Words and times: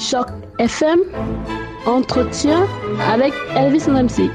Choc 0.00 0.28
FM, 0.58 1.00
entretien 1.84 2.66
avec 3.12 3.34
Elvis 3.54 3.86
MC. 3.86 4.30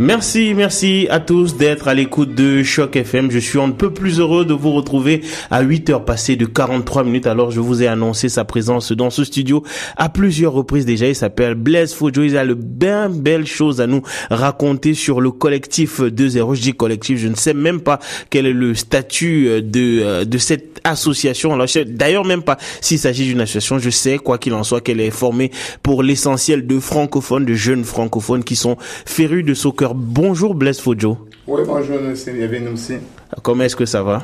Merci, 0.00 0.54
merci 0.54 1.06
à 1.08 1.20
tous 1.20 1.56
d'être 1.56 1.86
à 1.86 1.94
l'écoute 1.94 2.34
de 2.34 2.64
Choc 2.64 2.96
FM. 2.96 3.30
Je 3.30 3.38
suis 3.38 3.60
un 3.60 3.70
peu 3.70 3.92
plus 3.92 4.18
heureux 4.18 4.44
de 4.44 4.52
vous 4.52 4.72
retrouver 4.72 5.20
à 5.52 5.62
8 5.62 5.90
heures 5.90 6.04
passées 6.04 6.34
de 6.34 6.46
43 6.46 7.04
minutes. 7.04 7.28
Alors, 7.28 7.52
je 7.52 7.60
vous 7.60 7.80
ai 7.80 7.86
annoncé 7.86 8.28
sa 8.28 8.44
présence 8.44 8.90
dans 8.90 9.10
ce 9.10 9.22
studio 9.22 9.62
à 9.96 10.08
plusieurs 10.08 10.52
reprises 10.52 10.84
déjà. 10.84 11.06
Il 11.06 11.14
s'appelle 11.14 11.54
Blaise 11.54 11.94
Fojo. 11.94 12.24
Il 12.24 12.36
a 12.36 12.42
le 12.42 12.56
bien 12.56 13.08
belle 13.08 13.46
chose 13.46 13.80
à 13.80 13.86
nous 13.86 14.02
raconter 14.30 14.94
sur 14.94 15.20
le 15.20 15.30
collectif 15.30 16.00
2-0. 16.00 16.54
Je 16.54 16.60
dis 16.60 16.72
collectif, 16.74 17.20
je 17.20 17.28
ne 17.28 17.36
sais 17.36 17.54
même 17.54 17.80
pas 17.80 18.00
quel 18.30 18.46
est 18.46 18.52
le 18.52 18.74
statut 18.74 19.62
de, 19.62 20.24
de 20.24 20.38
cette 20.38 20.80
association. 20.82 21.52
Alors, 21.54 21.68
d'ailleurs, 21.86 22.24
même 22.24 22.42
pas 22.42 22.58
s'il 22.80 22.98
s'agit 22.98 23.26
d'une 23.26 23.40
association. 23.40 23.78
Je 23.78 23.90
sais, 23.90 24.18
quoi 24.18 24.38
qu'il 24.38 24.54
en 24.54 24.64
soit, 24.64 24.80
qu'elle 24.80 25.00
est 25.00 25.12
formée 25.12 25.52
pour 25.84 26.02
l'essentiel 26.02 26.66
de 26.66 26.80
francophones, 26.80 27.44
de 27.44 27.54
jeunes 27.54 27.84
francophones 27.84 28.42
qui 28.42 28.56
sont 28.56 28.76
férus 29.06 29.44
de 29.44 29.54
soccer 29.54 29.83
Bonjour 29.92 30.54
Blaise 30.54 30.80
Fojo. 30.80 31.18
Oui, 31.46 31.62
bonjour 31.66 31.98
bienvenue. 31.98 33.00
Comment 33.42 33.64
est-ce 33.64 33.76
que 33.76 33.84
ça 33.84 34.02
va? 34.02 34.22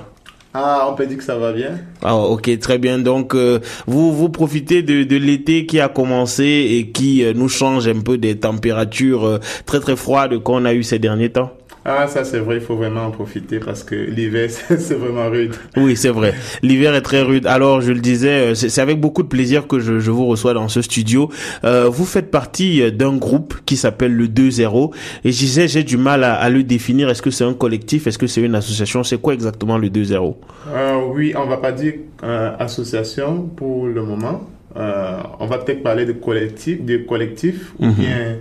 Ah, 0.55 0.89
on 0.91 0.95
peut 0.95 1.07
dire 1.07 1.19
que 1.19 1.25
ça 1.25 1.37
va 1.37 1.53
bien. 1.53 1.79
Ah, 2.03 2.17
ok, 2.17 2.59
très 2.59 2.79
bien. 2.79 2.99
Donc, 2.99 3.35
euh, 3.35 3.61
vous 3.87 4.13
vous 4.13 4.31
profitez 4.31 4.83
de, 4.83 5.05
de 5.05 5.17
l'été 5.17 5.67
qui 5.67 5.79
a 5.79 5.89
commencé 5.89 6.45
et 6.45 6.91
qui 6.91 7.25
euh, 7.25 7.33
nous 7.35 7.49
change 7.49 7.87
un 7.87 8.01
peu 8.01 8.19
des 8.19 8.37
températures 8.37 9.25
euh, 9.25 9.39
très 9.67 9.79
très 9.79 9.95
froides 9.95 10.39
qu'on 10.43 10.65
a 10.65 10.73
eu 10.75 10.83
ces 10.83 10.99
derniers 10.99 11.31
temps? 11.31 11.53
Ah, 11.85 12.07
ça 12.09 12.25
c'est 12.25 12.41
vrai, 12.41 12.57
il 12.57 12.61
faut 12.61 12.77
vraiment 12.77 13.07
en 13.07 13.11
profiter 13.11 13.59
parce 13.59 13.83
que 13.85 13.95
l'hiver 13.95 14.51
c'est 14.69 14.95
vraiment 14.95 15.31
rude. 15.31 15.55
Oui, 15.77 15.97
c'est 15.97 16.11
vrai. 16.11 16.35
L'hiver 16.63 16.95
est 16.95 17.01
très 17.01 17.23
rude. 17.23 17.47
Alors, 17.47 17.81
je 17.81 17.93
le 17.93 18.01
disais, 18.01 18.51
euh, 18.51 18.55
c'est 18.55 18.81
avec 18.83 19.01
beaucoup 19.01 19.23
de 19.23 19.29
plaisir 19.29 19.67
que 19.67 19.81
je, 19.81 19.99
je 19.99 20.11
vous 20.11 20.27
reçois 20.27 20.53
dans 20.53 20.69
ce 20.69 20.83
studio. 20.83 21.31
Euh, 21.65 21.89
vous 21.89 22.05
faites 22.05 22.31
partie 22.31 22.83
euh, 22.83 22.91
d'un 22.91 23.17
groupe 23.17 23.55
qui 23.65 23.77
s'appelle 23.79 24.15
le 24.15 24.29
2-0 24.29 24.93
et 25.25 25.33
je 25.33 25.39
disais, 25.39 25.69
j'ai 25.69 25.83
du 25.83 25.97
mal 25.97 26.23
à, 26.23 26.35
à 26.35 26.51
le 26.51 26.65
définir. 26.65 27.09
Est-ce 27.09 27.23
que 27.23 27.31
c'est 27.31 27.45
un 27.45 27.55
collectif? 27.55 28.07
Est-ce 28.07 28.19
que 28.19 28.27
c'est 28.27 28.43
une 28.43 28.55
association? 28.55 29.03
C'est 29.03 29.21
quoi 29.21 29.33
exactement 29.33 29.79
le 29.79 29.89
2-0 29.89 30.37
euh, 30.69 31.01
Oui, 31.15 31.33
on 31.35 31.47
va 31.47 31.57
pas 31.57 31.73
dire 31.73 31.95
euh, 32.23 32.53
association 32.59 33.49
pour 33.57 33.87
le 33.87 34.03
moment. 34.03 34.43
On 34.77 35.47
va 35.47 35.59
peut-être 35.59 35.83
parler 35.83 36.05
de 36.05 36.13
collectif, 36.13 36.85
de 36.85 36.99
collectif 36.99 37.73
ou 37.81 37.87
mhm. 37.87 37.93
bien 37.95 38.37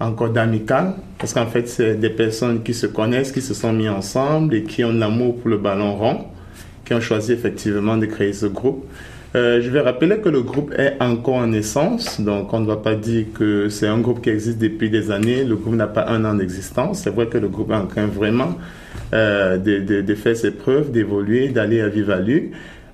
encore 0.00 0.30
d'amical, 0.30 0.94
parce 1.18 1.32
qu'en 1.32 1.46
fait, 1.46 1.68
c'est 1.68 1.94
des 1.94 2.10
personnes 2.10 2.62
qui 2.62 2.74
se 2.74 2.86
connaissent, 2.86 3.32
qui 3.32 3.42
se 3.42 3.54
sont 3.54 3.72
mis 3.72 3.88
ensemble 3.88 4.54
et 4.54 4.62
qui 4.62 4.84
ont 4.84 4.92
l'amour 4.92 5.38
pour 5.38 5.50
le 5.50 5.58
ballon 5.58 5.96
rond, 5.96 6.26
qui 6.84 6.94
ont 6.94 7.00
choisi 7.00 7.32
effectivement 7.32 7.96
de 7.96 8.06
créer 8.06 8.32
ce 8.32 8.46
groupe. 8.46 8.86
Euh, 9.34 9.60
je 9.60 9.68
vais 9.68 9.80
rappeler 9.80 10.18
que 10.18 10.30
le 10.30 10.40
groupe 10.40 10.72
est 10.78 10.96
encore 11.00 11.36
en 11.36 11.48
naissance, 11.48 12.20
donc 12.20 12.52
on 12.54 12.60
ne 12.60 12.66
va 12.66 12.76
pas 12.76 12.94
dire 12.94 13.26
que 13.34 13.68
c'est 13.68 13.86
un 13.86 13.98
groupe 13.98 14.22
qui 14.22 14.30
existe 14.30 14.58
depuis 14.58 14.88
des 14.88 15.10
années. 15.10 15.44
Le 15.44 15.56
groupe 15.56 15.74
n'a 15.74 15.86
pas 15.86 16.08
un 16.08 16.24
an 16.24 16.34
d'existence. 16.34 17.00
C'est 17.00 17.10
vrai 17.10 17.26
que 17.26 17.36
le 17.36 17.48
groupe 17.48 17.70
est 17.70 17.74
en 17.74 17.86
train 17.86 18.06
vraiment 18.06 18.56
euh, 19.12 19.58
de, 19.58 19.80
de, 19.80 20.00
de, 20.00 20.14
faire 20.14 20.34
ses 20.34 20.52
preuves, 20.52 20.90
d'évoluer, 20.92 21.48
d'aller 21.48 21.82
à 21.82 21.88
vive 21.88 22.10
allure. 22.10 22.44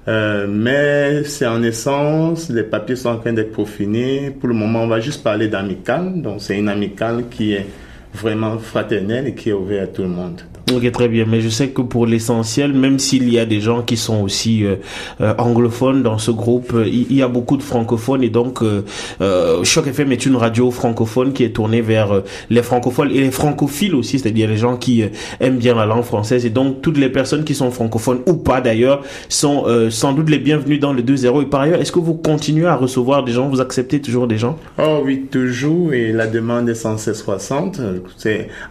Euh, 0.06 0.46
mais 0.48 1.24
c'est 1.24 1.46
en 1.46 1.62
essence, 1.62 2.50
les 2.50 2.62
papiers 2.62 2.96
sont 2.96 3.08
en 3.08 3.16
train 3.18 3.32
d'être 3.32 3.52
peaufinés. 3.52 4.30
Pour 4.30 4.48
le 4.48 4.54
moment, 4.54 4.82
on 4.82 4.86
va 4.86 5.00
juste 5.00 5.22
parler 5.22 5.48
d'amical. 5.48 6.20
Donc, 6.20 6.40
c'est 6.40 6.58
une 6.58 6.68
amicale 6.68 7.28
qui 7.30 7.52
est 7.52 7.66
vraiment 8.12 8.58
fraternelle 8.58 9.28
et 9.28 9.34
qui 9.34 9.50
est 9.50 9.54
ouverte 9.54 9.90
à 9.90 9.92
tout 9.92 10.02
le 10.02 10.08
monde. 10.08 10.42
Ok, 10.72 10.90
très 10.92 11.08
bien. 11.08 11.26
Mais 11.28 11.42
je 11.42 11.50
sais 11.50 11.68
que 11.68 11.82
pour 11.82 12.06
l'essentiel, 12.06 12.72
même 12.72 12.98
s'il 12.98 13.30
y 13.30 13.38
a 13.38 13.44
des 13.44 13.60
gens 13.60 13.82
qui 13.82 13.98
sont 13.98 14.22
aussi 14.22 14.64
euh, 14.64 14.76
euh 15.20 15.34
anglophones 15.36 16.02
dans 16.02 16.16
ce 16.16 16.30
groupe, 16.30 16.72
euh, 16.72 16.88
il 16.88 17.14
y 17.14 17.20
a 17.20 17.28
beaucoup 17.28 17.58
de 17.58 17.62
francophones 17.62 18.22
et 18.22 18.30
donc 18.30 18.62
euh, 18.62 18.82
euh, 19.20 19.62
FM 19.62 20.12
est 20.12 20.24
une 20.24 20.36
radio 20.36 20.70
francophone 20.70 21.34
qui 21.34 21.44
est 21.44 21.50
tournée 21.50 21.82
vers 21.82 22.22
les 22.48 22.62
francophones 22.62 23.10
et 23.10 23.20
les 23.20 23.30
francophiles 23.30 23.94
aussi, 23.94 24.18
c'est-à-dire 24.18 24.48
les 24.48 24.56
gens 24.56 24.76
qui 24.76 25.04
aiment 25.40 25.58
bien 25.58 25.74
la 25.74 25.84
langue 25.84 26.04
française 26.04 26.46
et 26.46 26.50
donc 26.50 26.80
toutes 26.80 26.96
les 26.96 27.10
personnes 27.10 27.44
qui 27.44 27.54
sont 27.54 27.70
francophones 27.70 28.20
ou 28.26 28.34
pas 28.34 28.62
d'ailleurs 28.62 29.02
sont 29.28 29.66
sans 29.90 30.12
doute 30.12 30.30
les 30.30 30.38
bienvenus 30.38 30.80
dans 30.80 30.92
le 30.92 31.02
2-0. 31.02 31.42
Et 31.42 31.46
par 31.46 31.62
ailleurs, 31.62 31.80
est-ce 31.80 31.92
que 31.92 31.98
vous 31.98 32.14
continuez 32.14 32.66
à 32.66 32.76
recevoir 32.76 33.24
des 33.24 33.32
gens? 33.32 33.48
Vous 33.48 33.60
acceptez 33.60 34.00
toujours 34.00 34.26
des 34.26 34.38
gens? 34.38 34.58
Oh 34.78 35.02
oui, 35.04 35.26
toujours 35.30 35.92
et 35.92 36.12
la 36.12 36.26
demande 36.26 36.68
est 36.68 36.74
sans 36.74 36.96
cesse 36.96 37.22
croissante. 37.22 37.80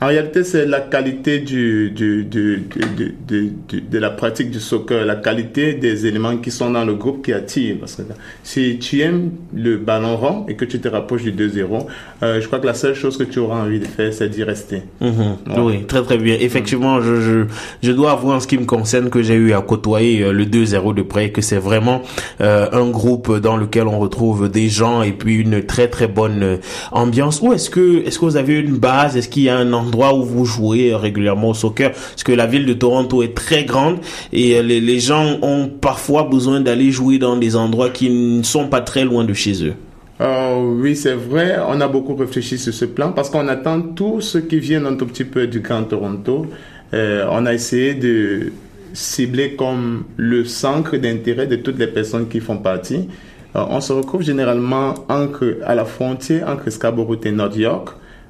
En 0.01 0.07
réalité 0.07 0.43
c'est 0.43 0.65
la 0.65 0.79
qualité 0.79 1.39
du 1.39 1.82
de, 1.89 2.23
de, 2.23 3.99
la 3.99 4.09
pratique 4.09 4.51
du 4.51 4.59
soccer, 4.59 5.05
la 5.05 5.15
qualité 5.15 5.73
des 5.73 6.05
éléments 6.05 6.37
qui 6.37 6.51
sont 6.51 6.71
dans 6.71 6.85
le 6.85 6.93
groupe 6.93 7.25
qui 7.25 7.33
attire. 7.33 7.77
Parce 7.79 7.95
que 7.95 8.03
si 8.43 8.77
tu 8.79 9.01
aimes 9.01 9.31
le 9.53 9.77
ballon 9.77 10.17
rond 10.17 10.45
et 10.47 10.55
que 10.55 10.65
tu 10.65 10.79
te 10.79 10.87
rapproches 10.87 11.23
du 11.23 11.31
2-0, 11.31 11.85
euh, 12.23 12.41
je 12.41 12.47
crois 12.47 12.59
que 12.59 12.65
la 12.65 12.73
seule 12.73 12.95
chose 12.95 13.17
que 13.17 13.23
tu 13.23 13.39
auras 13.39 13.61
envie 13.63 13.79
de 13.79 13.85
faire, 13.85 14.13
c'est 14.13 14.29
d'y 14.29 14.43
rester. 14.43 14.83
Mhm. 15.01 15.37
Oui, 15.57 15.85
très 15.85 16.03
très 16.03 16.17
bien. 16.17 16.37
Effectivement, 16.39 17.01
je, 17.01 17.21
je, 17.21 17.45
je, 17.81 17.91
dois 17.91 18.11
avouer 18.11 18.33
en 18.33 18.39
ce 18.39 18.47
qui 18.47 18.57
me 18.57 18.65
concerne 18.65 19.09
que 19.09 19.21
j'ai 19.21 19.35
eu 19.35 19.53
à 19.53 19.61
côtoyer 19.61 20.23
euh, 20.23 20.31
le 20.31 20.45
2-0 20.45 20.93
de 20.93 21.01
près, 21.01 21.31
que 21.31 21.41
c'est 21.41 21.57
vraiment 21.57 22.01
euh, 22.41 22.67
un 22.71 22.89
groupe 22.89 23.39
dans 23.39 23.57
lequel 23.57 23.87
on 23.87 23.99
retrouve 23.99 24.49
des 24.49 24.69
gens 24.69 25.01
et 25.01 25.11
puis 25.11 25.35
une 25.35 25.63
très 25.63 25.87
très 25.87 26.07
bonne 26.07 26.59
ambiance. 26.91 27.41
Ou 27.41 27.53
est-ce 27.53 27.69
que, 27.69 28.05
est-ce 28.05 28.19
que 28.19 28.25
vous 28.25 28.37
avez 28.37 28.59
une 28.59 28.77
base? 28.77 29.17
Est-ce 29.17 29.29
qu'il 29.29 29.43
y 29.43 29.49
a 29.49 29.57
un 29.57 29.73
endroit 29.73 30.13
où 30.15 30.23
vous 30.23 30.45
jouez 30.45 30.95
régulièrement 30.95 31.49
au 31.49 31.53
soccer? 31.53 31.72
Parce 31.75 32.23
que 32.23 32.31
la 32.31 32.45
ville 32.45 32.65
de 32.65 32.73
Toronto 32.73 33.23
est 33.23 33.35
très 33.35 33.63
grande 33.63 33.97
et 34.31 34.57
euh, 34.57 34.61
les, 34.61 34.99
gens 34.99 35.37
ont 35.41 35.67
parfois 35.67 36.23
besoin 36.23 36.61
d'aller 36.61 36.91
jouer 36.91 37.17
dans 37.17 37.37
des 37.37 37.55
endroits 37.55 37.89
qui 37.89 38.09
ne 38.09 38.43
sont 38.43 38.67
pas 38.67 38.81
très 38.81 39.03
loin 39.05 39.23
de 39.23 39.33
chez 39.33 39.65
eux. 39.65 39.73
Euh, 40.21 40.55
oui, 40.79 40.95
c'est 40.95 41.13
vrai. 41.13 41.57
On 41.67 41.81
a 41.81 41.87
beaucoup 41.87 42.15
réfléchi 42.15 42.57
sur 42.57 42.73
ce 42.73 42.85
plan 42.85 43.11
parce 43.11 43.29
qu'on 43.29 43.47
attend 43.47 43.81
tous 43.81 44.21
ceux 44.21 44.41
qui 44.41 44.59
viennent 44.59 44.85
un 44.85 44.95
tout 44.95 45.05
petit 45.05 45.25
peu 45.25 45.47
du 45.47 45.59
Grand 45.59 45.83
Toronto. 45.83 46.45
Euh, 46.93 47.27
on 47.31 47.45
a 47.45 47.53
essayé 47.53 47.95
de 47.95 48.51
cibler 48.93 49.55
comme 49.55 50.03
le 50.17 50.45
centre 50.45 50.97
d'intérêt 50.97 51.47
de 51.47 51.55
toutes 51.55 51.79
les 51.79 51.87
personnes 51.87 52.27
qui 52.27 52.39
font 52.39 52.57
partie. 52.57 53.09
Euh, 53.55 53.65
on 53.69 53.81
se 53.81 53.91
retrouve 53.91 54.21
généralement 54.21 54.93
à 55.09 55.75
la 55.75 55.85
frontière 55.85 56.47
entre 56.47 56.69
Scarborough 56.69 57.25
et 57.25 57.31
North 57.31 57.55
York. 57.55 57.89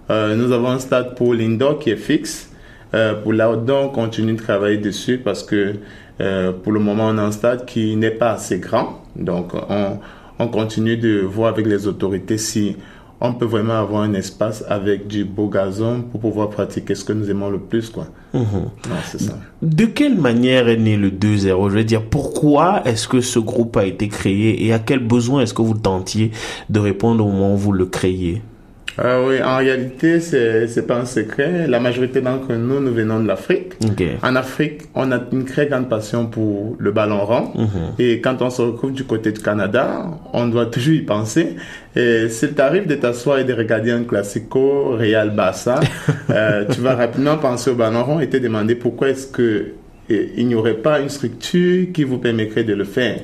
Nous 0.09 0.51
avons 0.51 0.67
un 0.67 0.79
stade 0.79 1.15
pour 1.15 1.33
l'indoor 1.33 1.79
qui 1.79 1.89
est 1.89 1.95
fixe. 1.95 2.52
Euh, 2.93 3.15
pour 3.15 3.33
l'outdoor, 3.33 3.85
on 3.85 3.89
continue 3.89 4.33
de 4.33 4.41
travailler 4.41 4.77
dessus 4.77 5.17
parce 5.17 5.43
que 5.43 5.75
euh, 6.21 6.51
pour 6.51 6.71
le 6.71 6.79
moment, 6.79 7.07
on 7.07 7.17
a 7.17 7.23
un 7.23 7.31
stade 7.31 7.65
qui 7.65 7.95
n'est 7.95 8.11
pas 8.11 8.33
assez 8.33 8.59
grand. 8.59 9.03
Donc, 9.15 9.53
on, 9.69 9.99
on 10.39 10.47
continue 10.47 10.97
de 10.97 11.19
voir 11.21 11.49
avec 11.53 11.65
les 11.65 11.87
autorités 11.87 12.37
si 12.37 12.75
on 13.23 13.33
peut 13.33 13.45
vraiment 13.45 13.75
avoir 13.75 14.03
un 14.03 14.13
espace 14.13 14.65
avec 14.67 15.07
du 15.07 15.23
beau 15.23 15.47
gazon 15.47 16.01
pour 16.01 16.19
pouvoir 16.19 16.49
pratiquer 16.49 16.93
ce 16.93 17.05
que 17.05 17.13
nous 17.13 17.31
aimons 17.31 17.49
le 17.49 17.57
plus, 17.57 17.89
quoi. 17.89 18.07
Mmh. 18.33 18.43
ça. 19.17 19.39
De 19.61 19.85
quelle 19.85 20.17
manière 20.17 20.67
est 20.67 20.77
né 20.77 20.97
le 20.97 21.09
2-0 21.09 21.69
Je 21.69 21.75
veux 21.75 21.83
dire, 21.85 22.03
pourquoi 22.03 22.81
est-ce 22.85 23.07
que 23.07 23.21
ce 23.21 23.39
groupe 23.39 23.77
a 23.77 23.85
été 23.85 24.09
créé 24.09 24.65
et 24.65 24.73
à 24.73 24.79
quel 24.79 24.99
besoin 24.99 25.41
est-ce 25.41 25.53
que 25.53 25.61
vous 25.61 25.77
tentiez 25.77 26.31
de 26.69 26.79
répondre 26.79 27.25
au 27.25 27.29
moment 27.29 27.53
où 27.53 27.57
vous 27.57 27.71
le 27.71 27.85
créiez 27.85 28.41
euh, 28.99 29.27
oui, 29.27 29.41
en 29.41 29.57
réalité, 29.57 30.19
c'est 30.19 30.67
c'est 30.67 30.85
pas 30.85 30.97
un 30.97 31.05
secret. 31.05 31.67
La 31.67 31.79
majorité 31.79 32.21
d'entre 32.21 32.53
nous, 32.53 32.79
nous 32.79 32.93
venons 32.93 33.19
de 33.19 33.27
l'Afrique. 33.27 33.73
Okay. 33.91 34.17
En 34.21 34.35
Afrique, 34.35 34.83
on 34.93 35.11
a 35.11 35.19
une 35.31 35.45
très 35.45 35.67
grande 35.67 35.89
passion 35.89 36.27
pour 36.27 36.75
le 36.77 36.91
ballon 36.91 37.25
rond. 37.25 37.51
Mm 37.55 37.63
-hmm. 37.65 38.01
Et 38.03 38.21
quand 38.21 38.41
on 38.41 38.49
se 38.49 38.61
retrouve 38.61 38.93
du 38.93 39.03
côté 39.03 39.31
du 39.31 39.41
Canada, 39.41 39.85
on 40.33 40.45
doit 40.47 40.67
toujours 40.67 40.93
y 40.93 41.01
penser. 41.01 41.55
Et 41.95 42.29
s'il 42.29 42.53
t'arrive 42.53 42.85
de 42.87 42.95
t'asseoir 42.95 43.39
et 43.39 43.45
de 43.45 43.53
regarder 43.53 43.91
un 43.91 44.03
classico 44.03 44.95
Real 45.03 45.29
Barça, 45.31 45.79
euh, 46.29 46.65
tu 46.71 46.79
vas 46.81 46.95
rapidement 46.95 47.37
penser 47.37 47.71
au 47.71 47.75
ballon 47.75 48.03
rond 48.03 48.19
et 48.19 48.29
te 48.29 48.37
demander 48.37 48.75
pourquoi 48.75 49.09
est-ce 49.09 49.27
que 49.27 49.73
il 50.09 50.47
n'y 50.47 50.55
aurait 50.55 50.81
pas 50.87 50.99
une 50.99 51.09
structure 51.09 51.87
qui 51.93 52.03
vous 52.03 52.17
permettrait 52.17 52.63
de 52.63 52.73
le 52.73 52.83
faire. 52.83 53.19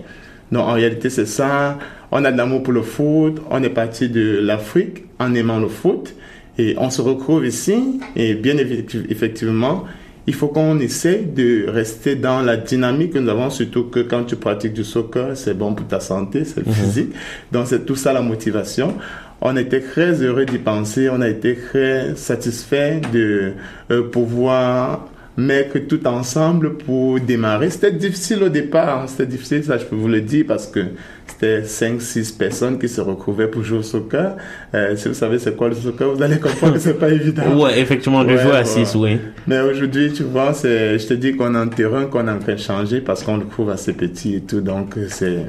Non, 0.51 0.61
en 0.61 0.73
réalité, 0.73 1.09
c'est 1.09 1.25
ça. 1.25 1.77
On 2.11 2.23
a 2.25 2.31
de 2.31 2.37
l'amour 2.37 2.63
pour 2.63 2.73
le 2.73 2.81
foot. 2.81 3.41
On 3.49 3.61
est 3.63 3.69
parti 3.69 4.09
de 4.09 4.39
l'Afrique 4.41 5.05
en 5.19 5.33
aimant 5.35 5.59
le 5.59 5.67
foot. 5.67 6.15
Et 6.57 6.75
on 6.77 6.89
se 6.89 7.01
retrouve 7.01 7.45
ici. 7.45 7.99
Et 8.15 8.33
bien 8.33 8.55
effectivement, 8.57 9.85
il 10.27 10.33
faut 10.33 10.47
qu'on 10.47 10.79
essaie 10.79 11.23
de 11.23 11.65
rester 11.67 12.15
dans 12.15 12.41
la 12.41 12.57
dynamique 12.57 13.13
que 13.13 13.19
nous 13.19 13.29
avons, 13.29 13.49
surtout 13.49 13.85
que 13.85 14.01
quand 14.01 14.25
tu 14.25 14.35
pratiques 14.35 14.73
du 14.73 14.83
soccer, 14.83 15.35
c'est 15.35 15.55
bon 15.55 15.73
pour 15.73 15.87
ta 15.87 15.99
santé, 15.99 16.45
c'est 16.45 16.65
le 16.65 16.71
mmh. 16.71 16.75
physique. 16.75 17.09
Donc, 17.51 17.67
c'est 17.67 17.85
tout 17.85 17.95
ça 17.95 18.13
la 18.13 18.21
motivation. 18.21 18.95
On 19.41 19.55
était 19.55 19.79
très 19.79 20.21
heureux 20.21 20.45
d'y 20.45 20.57
penser. 20.57 21.09
On 21.09 21.21
a 21.21 21.29
été 21.29 21.55
très 21.55 22.15
satisfait 22.15 23.01
de 23.13 23.53
euh, 23.89 24.03
pouvoir 24.03 25.07
mettre 25.39 25.79
tout 25.79 26.05
ensemble 26.07 26.77
pour 26.77 27.19
démarrer. 27.19 27.69
C'était 27.69 27.91
difficile 27.91 28.43
au 28.43 28.49
départ, 28.49 29.03
hein. 29.03 29.07
c'était 29.07 29.25
difficile, 29.25 29.63
ça 29.63 29.77
je 29.77 29.85
peux 29.85 29.95
vous 29.95 30.07
le 30.07 30.21
dire, 30.21 30.45
parce 30.47 30.67
que 30.67 30.81
c'était 31.27 31.61
5-6 31.61 32.37
personnes 32.37 32.77
qui 32.77 32.89
se 32.89 33.01
retrouvaient 33.01 33.47
pour 33.47 33.63
jouer 33.63 33.79
au 33.79 33.83
soccer. 33.83 34.35
Euh, 34.73 34.95
si 34.95 35.07
vous 35.07 35.13
savez 35.13 35.39
c'est 35.39 35.55
quoi 35.55 35.69
le 35.69 35.75
soccer, 35.75 36.13
vous 36.13 36.21
allez 36.21 36.37
comprendre 36.39 36.73
que 36.73 36.79
c'est 36.79 36.99
pas 36.99 37.09
évident. 37.09 37.57
Ouais, 37.57 37.79
effectivement, 37.79 38.23
de 38.23 38.33
ouais, 38.33 38.43
jouer 38.43 38.55
à 38.55 38.65
6, 38.65 38.95
ouais. 38.95 39.13
oui. 39.13 39.19
Mais 39.47 39.59
aujourd'hui, 39.59 40.11
tu 40.11 40.23
vois, 40.23 40.51
je 40.53 41.07
te 41.07 41.13
dis 41.13 41.35
qu'on 41.35 41.55
a 41.55 41.59
un 41.59 41.67
terrain 41.67 42.05
qu'on 42.05 42.27
est 42.27 42.31
en 42.31 42.39
train 42.39 42.53
de 42.53 42.59
changer 42.59 43.01
parce 43.01 43.23
qu'on 43.23 43.37
le 43.37 43.45
trouve 43.47 43.69
assez 43.69 43.93
petit 43.93 44.35
et 44.35 44.41
tout, 44.41 44.61
donc 44.61 44.95
c'est 45.07 45.45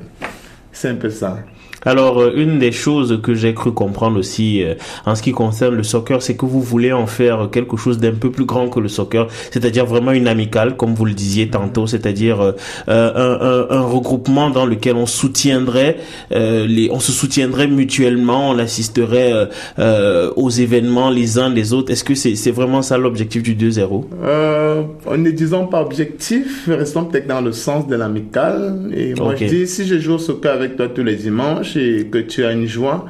C'est 0.73 0.89
un 0.89 0.95
peu 0.95 1.11
ça. 1.11 1.39
Alors, 1.85 2.21
euh, 2.21 2.33
une 2.37 2.59
des 2.59 2.73
choses 2.73 3.21
que 3.23 3.35
j'ai 3.35 3.55
cru 3.55 3.73
comprendre 3.73 4.19
aussi 4.19 4.63
euh, 4.63 4.75
en 5.07 5.15
ce 5.15 5.23
qui 5.23 5.33
concerne 5.33 5.75
le 5.75 5.83
soccer, 5.83 6.23
c'est 6.23 6.37
que 6.37 6.47
vous 6.47 6.61
voulez 6.61 6.93
en 6.93 7.07
faire 7.07 7.49
quelque 7.51 7.77
chose 7.77 7.99
d'un 7.99 8.13
peu 8.13 8.31
plus 8.31 8.45
grand 8.45 8.69
que 8.69 8.81
le 8.81 8.89
soccer, 8.89 9.29
c'est-à-dire 9.51 9.87
vraiment 9.87 10.13
une 10.13 10.29
amicale, 10.29 10.77
comme 10.77 10.95
vous 10.95 11.05
le 11.05 11.15
disiez 11.15 11.49
tantôt, 11.49 11.87
c'est-à-dire 11.87 12.41
euh, 12.41 12.53
un, 12.89 13.67
un, 13.77 13.81
regroupement 13.83 14.51
dans 14.51 14.67
lequel 14.67 14.97
on 14.97 15.07
soutiendrait, 15.07 15.99
les, 16.31 16.89
on 16.93 17.01
se 17.01 17.13
soutiendrait 17.13 17.67
mutuellement, 17.67 18.51
on 18.51 18.59
assisterait 18.59 19.49
aux 20.37 20.51
événements 20.51 21.11
les 21.11 21.39
uns 21.39 21.49
les 21.49 21.73
autres. 21.73 21.91
Est-ce 21.93 22.05
que 22.05 22.15
c'est 22.15 22.35
c'est 22.35 22.51
vraiment 22.51 22.83
ça 22.83 22.99
l'objectif 22.99 23.43
du 23.43 23.55
2-0 23.55 24.05
euh, 24.25 24.83
Ne 25.17 25.31
disons 25.31 25.67
pas 25.67 25.81
objectif, 25.83 26.69
restons 26.69 27.05
peut-être 27.05 27.27
dans 27.27 27.41
le 27.41 27.53
sens 27.53 27.87
de 27.87 27.97
l'amicale. 27.97 28.91
Et 28.95 29.15
moi 29.15 29.35
je 29.37 29.45
dis, 29.47 29.67
si 29.67 29.87
je 29.87 29.99
joue 29.99 30.15
au 30.15 30.19
soccer 30.19 30.53
avec 30.53 30.77
toi 30.77 30.89
tous 30.89 31.03
les 31.05 31.17
dimanches, 31.17 31.70
et 31.77 32.07
que 32.07 32.19
tu 32.19 32.45
as 32.45 32.53
une 32.53 32.67
joie, 32.67 33.07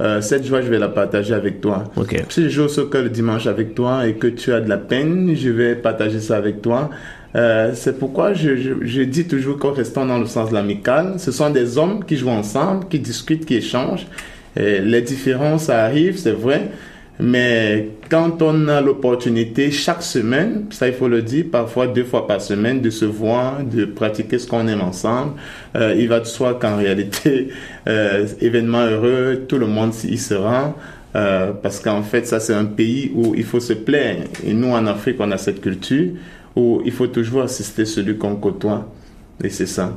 euh, 0.00 0.20
cette 0.20 0.44
joie, 0.44 0.60
je 0.60 0.68
vais 0.68 0.78
la 0.78 0.88
partager 0.88 1.34
avec 1.34 1.60
toi. 1.60 1.84
Si 2.28 2.44
je 2.44 2.48
joue 2.48 2.62
au 2.64 2.68
soccer 2.68 3.02
le 3.02 3.10
dimanche 3.10 3.46
avec 3.46 3.74
toi 3.74 4.06
et 4.06 4.14
que 4.14 4.26
tu 4.26 4.52
as 4.52 4.60
de 4.60 4.68
la 4.68 4.76
peine, 4.76 5.34
je 5.36 5.50
vais 5.50 5.76
partager 5.76 6.20
ça 6.20 6.36
avec 6.36 6.62
toi. 6.62 6.90
Euh, 7.36 7.72
c'est 7.74 7.98
pourquoi 7.98 8.32
je, 8.32 8.56
je, 8.82 9.02
dis 9.02 9.26
toujours 9.26 9.58
qu'en 9.58 9.72
restant 9.72 10.06
dans 10.06 10.18
le 10.18 10.26
sens 10.26 10.50
de 10.50 10.54
l'amical, 10.54 11.14
ce 11.18 11.32
sont 11.32 11.50
des 11.50 11.78
hommes 11.78 12.04
qui 12.04 12.16
jouent 12.16 12.28
ensemble, 12.28 12.86
qui 12.88 12.98
discutent, 12.98 13.44
qui 13.44 13.56
échangent. 13.56 14.06
Et 14.56 14.80
les 14.80 15.02
différences 15.02 15.68
arrivent, 15.68 16.16
c'est 16.16 16.32
vrai, 16.32 16.70
mais 17.20 17.90
quand 18.10 18.42
on 18.42 18.66
a 18.68 18.80
l'opportunité 18.80 19.70
chaque 19.70 20.02
semaine, 20.02 20.64
ça 20.70 20.88
il 20.88 20.94
faut 20.94 21.08
le 21.08 21.22
dire, 21.22 21.46
parfois 21.50 21.86
deux 21.86 22.04
fois 22.04 22.26
par 22.26 22.40
semaine, 22.40 22.80
de 22.80 22.90
se 22.90 23.04
voir, 23.04 23.62
de 23.62 23.84
pratiquer 23.84 24.38
ce 24.38 24.48
qu'on 24.48 24.66
aime 24.66 24.80
ensemble, 24.80 25.32
euh, 25.76 25.94
il 25.96 26.08
va 26.08 26.20
de 26.20 26.24
soi 26.26 26.54
qu'en 26.54 26.76
réalité, 26.76 27.50
euh, 27.88 28.26
événement 28.40 28.84
heureux, 28.84 29.44
tout 29.48 29.58
le 29.58 29.66
monde 29.66 29.92
y 30.04 30.18
sera. 30.18 30.74
Euh, 31.16 31.52
parce 31.52 31.78
qu'en 31.78 32.02
fait, 32.02 32.26
ça 32.26 32.40
c'est 32.40 32.54
un 32.54 32.64
pays 32.64 33.12
où 33.14 33.36
il 33.36 33.44
faut 33.44 33.60
se 33.60 33.72
plaire. 33.72 34.24
Et 34.44 34.52
nous 34.52 34.72
en 34.72 34.84
Afrique, 34.86 35.16
on 35.20 35.30
a 35.30 35.38
cette 35.38 35.60
culture 35.60 36.10
où 36.56 36.82
il 36.84 36.92
faut 36.92 37.06
toujours 37.06 37.42
assister 37.42 37.84
celui 37.84 38.16
qu'on 38.16 38.34
côtoie. 38.36 38.88
Et 39.42 39.50
c'est 39.50 39.66
ça. 39.66 39.92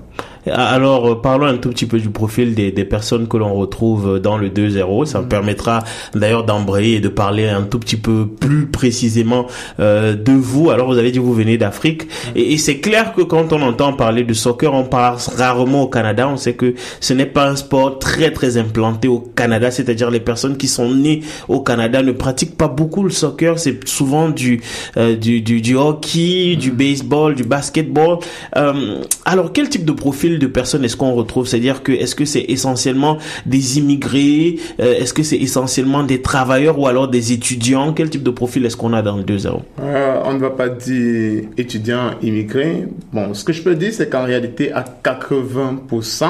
Alors, 0.51 1.11
euh, 1.11 1.21
parlons 1.21 1.45
un 1.45 1.57
tout 1.57 1.69
petit 1.69 1.85
peu 1.85 1.99
du 1.99 2.09
profil 2.09 2.55
des, 2.55 2.71
des 2.71 2.85
personnes 2.85 3.27
que 3.27 3.37
l'on 3.37 3.53
retrouve 3.53 4.19
dans 4.19 4.37
le 4.37 4.49
2-0. 4.49 5.05
Ça 5.05 5.19
me 5.19 5.25
mm. 5.25 5.29
permettra 5.29 5.83
d'ailleurs 6.15 6.43
d'embrayer 6.43 6.95
et 6.95 6.99
de 6.99 7.09
parler 7.09 7.47
un 7.47 7.63
tout 7.63 7.79
petit 7.79 7.97
peu 7.97 8.27
plus 8.27 8.67
précisément 8.67 9.47
euh, 9.79 10.15
de 10.15 10.31
vous. 10.31 10.69
Alors, 10.69 10.87
vous 10.87 10.97
avez 10.97 11.11
dit 11.11 11.19
que 11.19 11.23
vous 11.23 11.33
venez 11.33 11.57
d'Afrique. 11.57 12.05
Mm. 12.05 12.07
Et, 12.35 12.53
et 12.53 12.57
c'est 12.57 12.79
clair 12.79 13.13
que 13.13 13.21
quand 13.21 13.53
on 13.53 13.61
entend 13.61 13.93
parler 13.93 14.23
de 14.23 14.33
soccer, 14.33 14.73
on 14.73 14.83
parle 14.83 15.17
rarement 15.37 15.83
au 15.83 15.87
Canada. 15.87 16.27
On 16.27 16.37
sait 16.37 16.53
que 16.53 16.73
ce 16.99 17.13
n'est 17.13 17.25
pas 17.25 17.49
un 17.49 17.55
sport 17.55 17.99
très, 17.99 18.31
très 18.31 18.57
implanté 18.57 19.07
au 19.07 19.19
Canada. 19.19 19.71
C'est-à-dire 19.71 20.09
les 20.09 20.19
personnes 20.19 20.57
qui 20.57 20.67
sont 20.67 20.93
nées 20.93 21.21
au 21.47 21.61
Canada 21.61 22.01
ne 22.01 22.11
pratiquent 22.11 22.57
pas 22.57 22.67
beaucoup 22.67 23.03
le 23.03 23.09
soccer. 23.09 23.59
C'est 23.59 23.87
souvent 23.87 24.29
du, 24.29 24.61
euh, 24.97 25.15
du, 25.15 25.41
du, 25.41 25.61
du, 25.61 25.75
hockey, 25.75 26.55
du 26.55 26.71
mm. 26.71 26.75
baseball, 26.75 27.35
du 27.35 27.43
basketball. 27.43 28.19
Euh, 28.55 29.01
alors, 29.27 29.51
quel 29.51 29.67
type 29.67 29.83
de 29.83 29.91
profil 29.91 30.39
de 30.39 30.47
personnes 30.47 30.85
est-ce 30.85 30.95
qu'on 30.95 31.11
retrouve? 31.11 31.47
C'est-à-dire 31.47 31.83
que 31.83 31.91
est-ce 31.91 32.15
que 32.15 32.23
c'est 32.23 32.45
essentiellement 32.47 33.17
des 33.45 33.77
immigrés 33.77 34.55
euh, 34.79 34.95
Est-ce 34.95 35.13
que 35.13 35.21
c'est 35.21 35.35
essentiellement 35.35 36.03
des 36.03 36.21
travailleurs 36.21 36.79
ou 36.79 36.87
alors 36.87 37.09
des 37.09 37.33
étudiants? 37.33 37.91
Quel 37.91 38.09
type 38.09 38.23
de 38.23 38.29
profil 38.29 38.65
est-ce 38.65 38.77
qu'on 38.77 38.93
a 38.93 39.01
dans 39.01 39.17
le 39.17 39.23
2-0 39.23 39.59
euh, 39.81 40.21
On 40.23 40.33
ne 40.33 40.39
va 40.39 40.51
pas 40.51 40.69
dire 40.69 41.43
étudiants 41.57 42.11
immigrés. 42.21 42.87
Bon, 43.11 43.33
ce 43.33 43.43
que 43.43 43.51
je 43.51 43.61
peux 43.61 43.75
dire, 43.75 43.91
c'est 43.91 44.09
qu'en 44.09 44.23
réalité, 44.23 44.71
à 44.71 44.85
80%, 45.03 46.23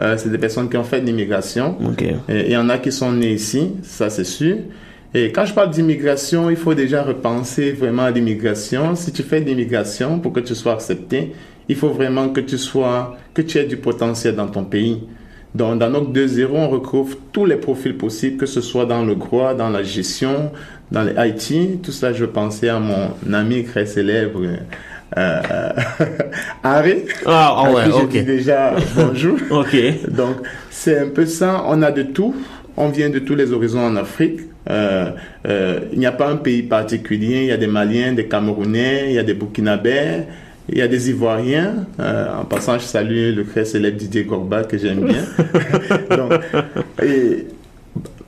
euh, 0.00 0.14
c'est 0.16 0.30
des 0.30 0.38
personnes 0.38 0.68
qui 0.68 0.76
ont 0.76 0.84
fait 0.84 1.00
de 1.00 1.06
l'immigration. 1.06 1.78
Et 2.28 2.46
il 2.46 2.52
y 2.52 2.56
en 2.56 2.68
a 2.68 2.78
qui 2.78 2.92
sont 2.92 3.10
nés 3.10 3.32
ici, 3.32 3.72
ça 3.82 4.08
c'est 4.08 4.22
sûr. 4.22 4.56
Et 5.12 5.32
quand 5.32 5.44
je 5.44 5.52
parle 5.52 5.70
d'immigration, 5.70 6.48
il 6.48 6.56
faut 6.56 6.74
déjà 6.74 7.02
repenser 7.02 7.72
vraiment 7.72 8.04
à 8.04 8.12
l'immigration. 8.12 8.94
Si 8.94 9.10
tu 9.10 9.24
fais 9.24 9.40
de 9.40 9.46
l'immigration 9.46 10.20
pour 10.20 10.32
que 10.32 10.38
tu 10.38 10.54
sois 10.54 10.74
accepté, 10.74 11.32
il 11.70 11.76
faut 11.76 11.90
vraiment 11.90 12.30
que 12.30 12.40
tu 12.40 12.58
sois, 12.58 13.16
que 13.32 13.42
tu 13.42 13.56
aies 13.58 13.64
du 13.64 13.76
potentiel 13.76 14.34
dans 14.34 14.48
ton 14.48 14.64
pays. 14.64 15.04
Donc, 15.54 15.78
dans 15.78 15.88
notre 15.88 16.10
2.0, 16.12 16.48
on 16.52 16.68
recouvre 16.68 17.16
tous 17.30 17.46
les 17.46 17.54
profils 17.54 17.96
possibles, 17.96 18.38
que 18.38 18.46
ce 18.46 18.60
soit 18.60 18.86
dans 18.86 19.04
le 19.04 19.14
droit, 19.14 19.54
dans 19.54 19.70
la 19.70 19.84
gestion, 19.84 20.50
dans 20.90 21.04
les 21.04 21.14
IT. 21.28 21.80
Tout 21.80 21.92
ça, 21.92 22.12
je 22.12 22.24
pensais 22.24 22.68
à 22.68 22.80
mon 22.80 23.32
ami 23.32 23.62
très 23.62 23.86
célèbre, 23.86 24.40
euh, 25.16 25.42
Harry. 26.64 27.04
Ah, 27.24 27.54
ah 27.56 27.70
ouais, 27.72 27.86
ok. 27.92 28.24
déjà 28.24 28.74
bonjour. 28.96 29.38
ok. 29.50 30.10
Donc, 30.10 30.38
c'est 30.70 30.98
un 30.98 31.08
peu 31.08 31.24
ça. 31.24 31.64
On 31.68 31.82
a 31.82 31.92
de 31.92 32.02
tout. 32.02 32.34
On 32.76 32.88
vient 32.88 33.10
de 33.10 33.20
tous 33.20 33.36
les 33.36 33.52
horizons 33.52 33.84
en 33.84 33.94
Afrique. 33.94 34.40
Euh, 34.68 35.10
euh, 35.46 35.80
il 35.92 36.00
n'y 36.00 36.06
a 36.06 36.12
pas 36.12 36.28
un 36.30 36.36
pays 36.36 36.64
particulier. 36.64 37.42
Il 37.42 37.46
y 37.46 37.52
a 37.52 37.56
des 37.56 37.68
Maliens, 37.68 38.12
des 38.12 38.26
Camerounais, 38.26 39.06
il 39.10 39.12
y 39.12 39.18
a 39.20 39.22
des 39.22 39.34
Burkinabés. 39.34 40.24
Il 40.72 40.78
y 40.78 40.82
a 40.82 40.88
des 40.88 41.10
Ivoiriens. 41.10 41.86
Euh, 41.98 42.40
en 42.40 42.44
passant, 42.44 42.78
je 42.78 42.84
salue 42.84 43.34
le 43.34 43.44
très 43.44 43.64
célèbre 43.64 43.96
Didier 43.96 44.24
Gorba 44.24 44.62
que 44.64 44.78
j'aime 44.78 45.04
bien. 45.04 45.24
Donc, 46.16 46.32
et 47.02 47.46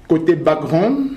côté 0.09 0.35
background, 0.35 1.12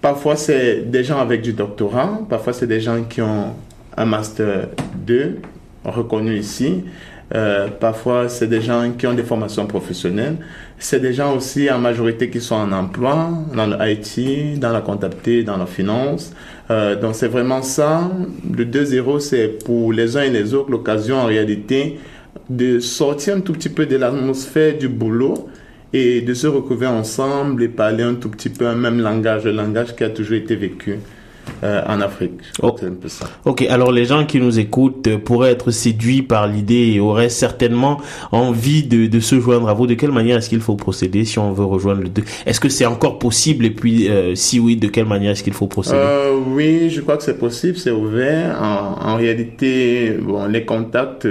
parfois 0.00 0.36
c'est 0.36 0.88
des 0.88 1.02
gens 1.02 1.18
avec 1.18 1.42
du 1.42 1.52
doctorat, 1.52 2.20
parfois 2.28 2.52
c'est 2.52 2.68
des 2.68 2.80
gens 2.80 3.02
qui 3.02 3.20
ont 3.20 3.54
un 3.96 4.04
master 4.04 4.68
2 5.06 5.38
reconnu 5.84 6.36
ici. 6.36 6.84
Euh, 7.34 7.68
parfois, 7.68 8.28
c'est 8.28 8.46
des 8.46 8.62
gens 8.62 8.90
qui 8.96 9.06
ont 9.06 9.12
des 9.12 9.22
formations 9.22 9.66
professionnelles. 9.66 10.36
C'est 10.78 11.00
des 11.00 11.12
gens 11.12 11.36
aussi 11.36 11.70
en 11.70 11.78
majorité 11.78 12.30
qui 12.30 12.40
sont 12.40 12.54
en 12.54 12.72
emploi, 12.72 13.30
dans 13.54 13.66
le 13.66 13.76
IT, 13.80 14.58
dans 14.58 14.72
la 14.72 14.80
comptabilité, 14.80 15.42
dans 15.42 15.58
la 15.58 15.66
finance. 15.66 16.32
Euh, 16.70 17.00
donc, 17.00 17.14
c'est 17.14 17.28
vraiment 17.28 17.62
ça. 17.62 18.10
Le 18.56 18.64
2-0, 18.64 19.20
c'est 19.20 19.64
pour 19.64 19.92
les 19.92 20.16
uns 20.16 20.22
et 20.22 20.30
les 20.30 20.54
autres 20.54 20.70
l'occasion 20.70 21.16
en 21.16 21.26
réalité 21.26 21.98
de 22.50 22.78
sortir 22.78 23.36
un 23.36 23.40
tout 23.40 23.52
petit 23.52 23.68
peu 23.68 23.86
de 23.86 23.96
l'atmosphère 23.96 24.76
du 24.76 24.88
boulot 24.88 25.48
et 25.92 26.20
de 26.20 26.34
se 26.34 26.46
recouvrir 26.46 26.90
ensemble 26.92 27.62
et 27.62 27.68
parler 27.68 28.02
un 28.02 28.14
tout 28.14 28.28
petit 28.28 28.50
peu 28.50 28.66
un 28.66 28.74
même 28.74 29.00
langage, 29.00 29.44
le 29.44 29.52
langage 29.52 29.96
qui 29.96 30.04
a 30.04 30.10
toujours 30.10 30.36
été 30.36 30.54
vécu. 30.54 30.98
Euh, 31.64 31.82
en 31.86 32.00
Afrique. 32.00 32.32
Oh. 32.62 32.74
Ok, 33.44 33.62
alors 33.62 33.92
les 33.92 34.04
gens 34.04 34.24
qui 34.26 34.40
nous 34.40 34.58
écoutent 34.58 35.16
pourraient 35.18 35.50
être 35.50 35.70
séduits 35.70 36.22
par 36.22 36.46
l'idée 36.46 36.92
et 36.94 37.00
auraient 37.00 37.28
certainement 37.28 38.00
envie 38.32 38.84
de, 38.84 39.06
de, 39.06 39.20
se 39.20 39.40
joindre 39.40 39.68
à 39.68 39.74
vous. 39.74 39.86
De 39.86 39.94
quelle 39.94 40.12
manière 40.12 40.38
est-ce 40.38 40.48
qu'il 40.48 40.60
faut 40.60 40.76
procéder 40.76 41.24
si 41.24 41.38
on 41.38 41.52
veut 41.52 41.64
rejoindre 41.64 42.02
le 42.02 42.08
deux? 42.08 42.24
Est-ce 42.46 42.60
que 42.60 42.68
c'est 42.68 42.86
encore 42.86 43.18
possible 43.18 43.64
et 43.64 43.70
puis 43.70 44.08
euh, 44.08 44.34
si 44.34 44.60
oui, 44.60 44.76
de 44.76 44.88
quelle 44.88 45.06
manière 45.06 45.32
est-ce 45.32 45.42
qu'il 45.42 45.52
faut 45.52 45.66
procéder? 45.66 45.98
Euh, 45.98 46.36
Oui, 46.48 46.90
je 46.90 47.00
crois 47.00 47.16
que 47.16 47.22
c'est 47.22 47.38
possible, 47.38 47.76
c'est 47.76 47.90
ouvert. 47.90 48.60
En, 48.60 49.10
en, 49.10 49.16
réalité, 49.16 50.16
bon, 50.20 50.46
les 50.46 50.64
contacts, 50.64 51.26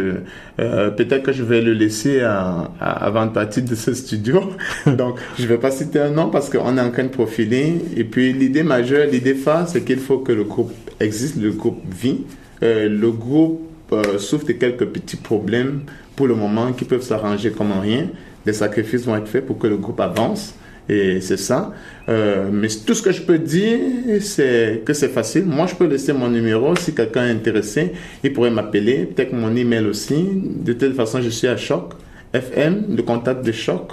euh, 0.60 0.90
peut-être 0.92 1.24
que 1.24 1.32
je 1.32 1.44
vais 1.44 1.62
le 1.62 1.74
laisser 1.74 2.22
à, 2.22 2.72
avant 2.80 3.26
de 3.26 3.32
partir 3.32 3.64
de 3.64 3.76
ce 3.76 3.94
studio. 3.94 4.42
Donc, 4.88 5.20
je 5.38 5.46
vais 5.46 5.58
pas 5.58 5.72
citer 5.72 6.00
un 6.00 6.10
nom 6.10 6.30
parce 6.30 6.50
qu'on 6.50 6.78
est 6.78 6.82
en 6.82 6.92
train 6.92 7.04
de 7.04 7.10
profiler. 7.10 7.76
Et 7.96 8.04
puis 8.04 8.34
l'idée 8.34 8.64
majeure, 8.64 9.08
l'idée 9.12 9.36
phare, 9.36 9.68
c'est 9.68 9.82
qu'il 9.84 10.00
faut 10.00 10.07
que 10.16 10.32
le 10.32 10.44
groupe 10.44 10.72
existe, 11.00 11.36
le 11.38 11.52
groupe 11.52 11.82
vit. 11.90 12.22
Euh, 12.64 12.90
le 12.90 13.12
groupe 13.12 13.62
euh, 13.92 14.18
souffre 14.18 14.46
de 14.46 14.54
quelques 14.54 14.86
petits 14.86 15.18
problèmes 15.18 15.82
pour 16.16 16.28
le 16.28 16.36
moment 16.36 16.74
qui 16.74 16.86
peuvent 16.86 17.04
s'arranger 17.04 17.52
comme 17.52 17.72
rien. 17.72 18.08
Des 18.46 18.54
sacrifices 18.54 19.06
vont 19.06 19.16
être 19.16 19.28
faits 19.28 19.46
pour 19.46 19.58
que 19.58 19.68
le 19.68 19.78
groupe 19.78 20.00
avance. 20.00 20.56
Et 20.90 21.20
c'est 21.20 21.38
ça. 21.38 21.74
Euh, 22.08 22.50
mais 22.52 22.70
tout 22.86 22.94
ce 22.94 23.02
que 23.02 23.12
je 23.12 23.22
peux 23.22 23.40
dire, 23.40 23.78
c'est 24.22 24.84
que 24.86 24.94
c'est 24.94 25.10
facile. 25.10 25.46
Moi, 25.46 25.68
je 25.68 25.76
peux 25.76 25.86
laisser 25.86 26.14
mon 26.14 26.30
numéro. 26.30 26.76
Si 26.78 26.96
quelqu'un 26.96 27.28
est 27.28 27.32
intéressé, 27.32 27.92
il 28.24 28.32
pourrait 28.32 28.52
m'appeler. 28.52 29.06
Peut-être 29.06 29.34
mon 29.34 29.54
email 29.54 29.86
aussi. 29.86 30.26
De 30.34 30.72
telle 30.72 30.94
façon, 30.94 31.22
je 31.22 31.30
suis 31.30 31.48
à 31.48 31.58
Choc. 31.58 31.94
FM, 32.34 32.96
le 32.96 33.04
contact 33.04 33.46
de 33.46 33.52
Choc 33.52 33.92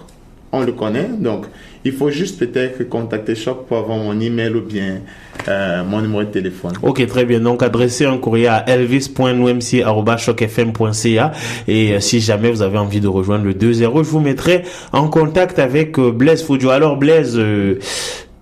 on 0.55 0.65
le 0.65 0.73
connaît. 0.73 1.11
Donc, 1.19 1.45
il 1.85 1.93
faut 1.93 2.11
juste 2.11 2.39
peut-être 2.39 2.89
contacter 2.89 3.35
Choc 3.35 3.67
pour 3.67 3.77
avoir 3.77 3.99
mon 3.99 4.19
email 4.19 4.55
ou 4.55 4.63
bien 4.63 5.01
euh, 5.49 5.85
mon 5.85 6.01
numéro 6.01 6.23
de 6.23 6.29
téléphone. 6.29 6.73
Ok, 6.83 7.07
très 7.07 7.27
bien. 7.27 7.41
Donc, 7.41 7.63
adressez 7.63 8.07
un 8.07 8.17
courrier 8.17 8.49
à 8.49 8.67
elvis.nomc.chocfm.ca 8.69 11.33
et 11.69 11.93
euh, 11.93 12.01
si 12.01 12.21
jamais 12.21 12.51
vous 12.51 12.63
avez 12.63 12.79
envie 12.79 13.01
de 13.01 13.09
rejoindre 13.09 13.45
le 13.45 13.53
2-0, 13.53 14.05
je 14.05 14.09
vous 14.09 14.21
mettrai 14.21 14.63
en 14.93 15.09
contact 15.09 15.59
avec 15.59 15.99
euh, 15.99 16.11
Blaise 16.11 16.43
Foudio. 16.43 16.71
Alors, 16.71 16.97
Blaise, 16.97 17.39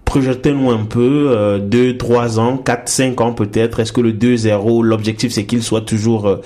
projetez-nous 0.04 0.70
un 0.70 0.84
peu, 0.84 1.58
2, 1.60 1.96
3 1.96 2.38
ans, 2.38 2.58
4, 2.58 2.88
5 2.88 3.20
ans 3.22 3.32
peut-être. 3.32 3.80
Est-ce 3.80 3.92
que 3.92 4.02
le 4.02 4.12
2-0, 4.12 4.84
l'objectif 4.84 5.32
c'est 5.32 5.46
qu'il 5.46 5.62
soit 5.62 5.80
toujours 5.80 6.42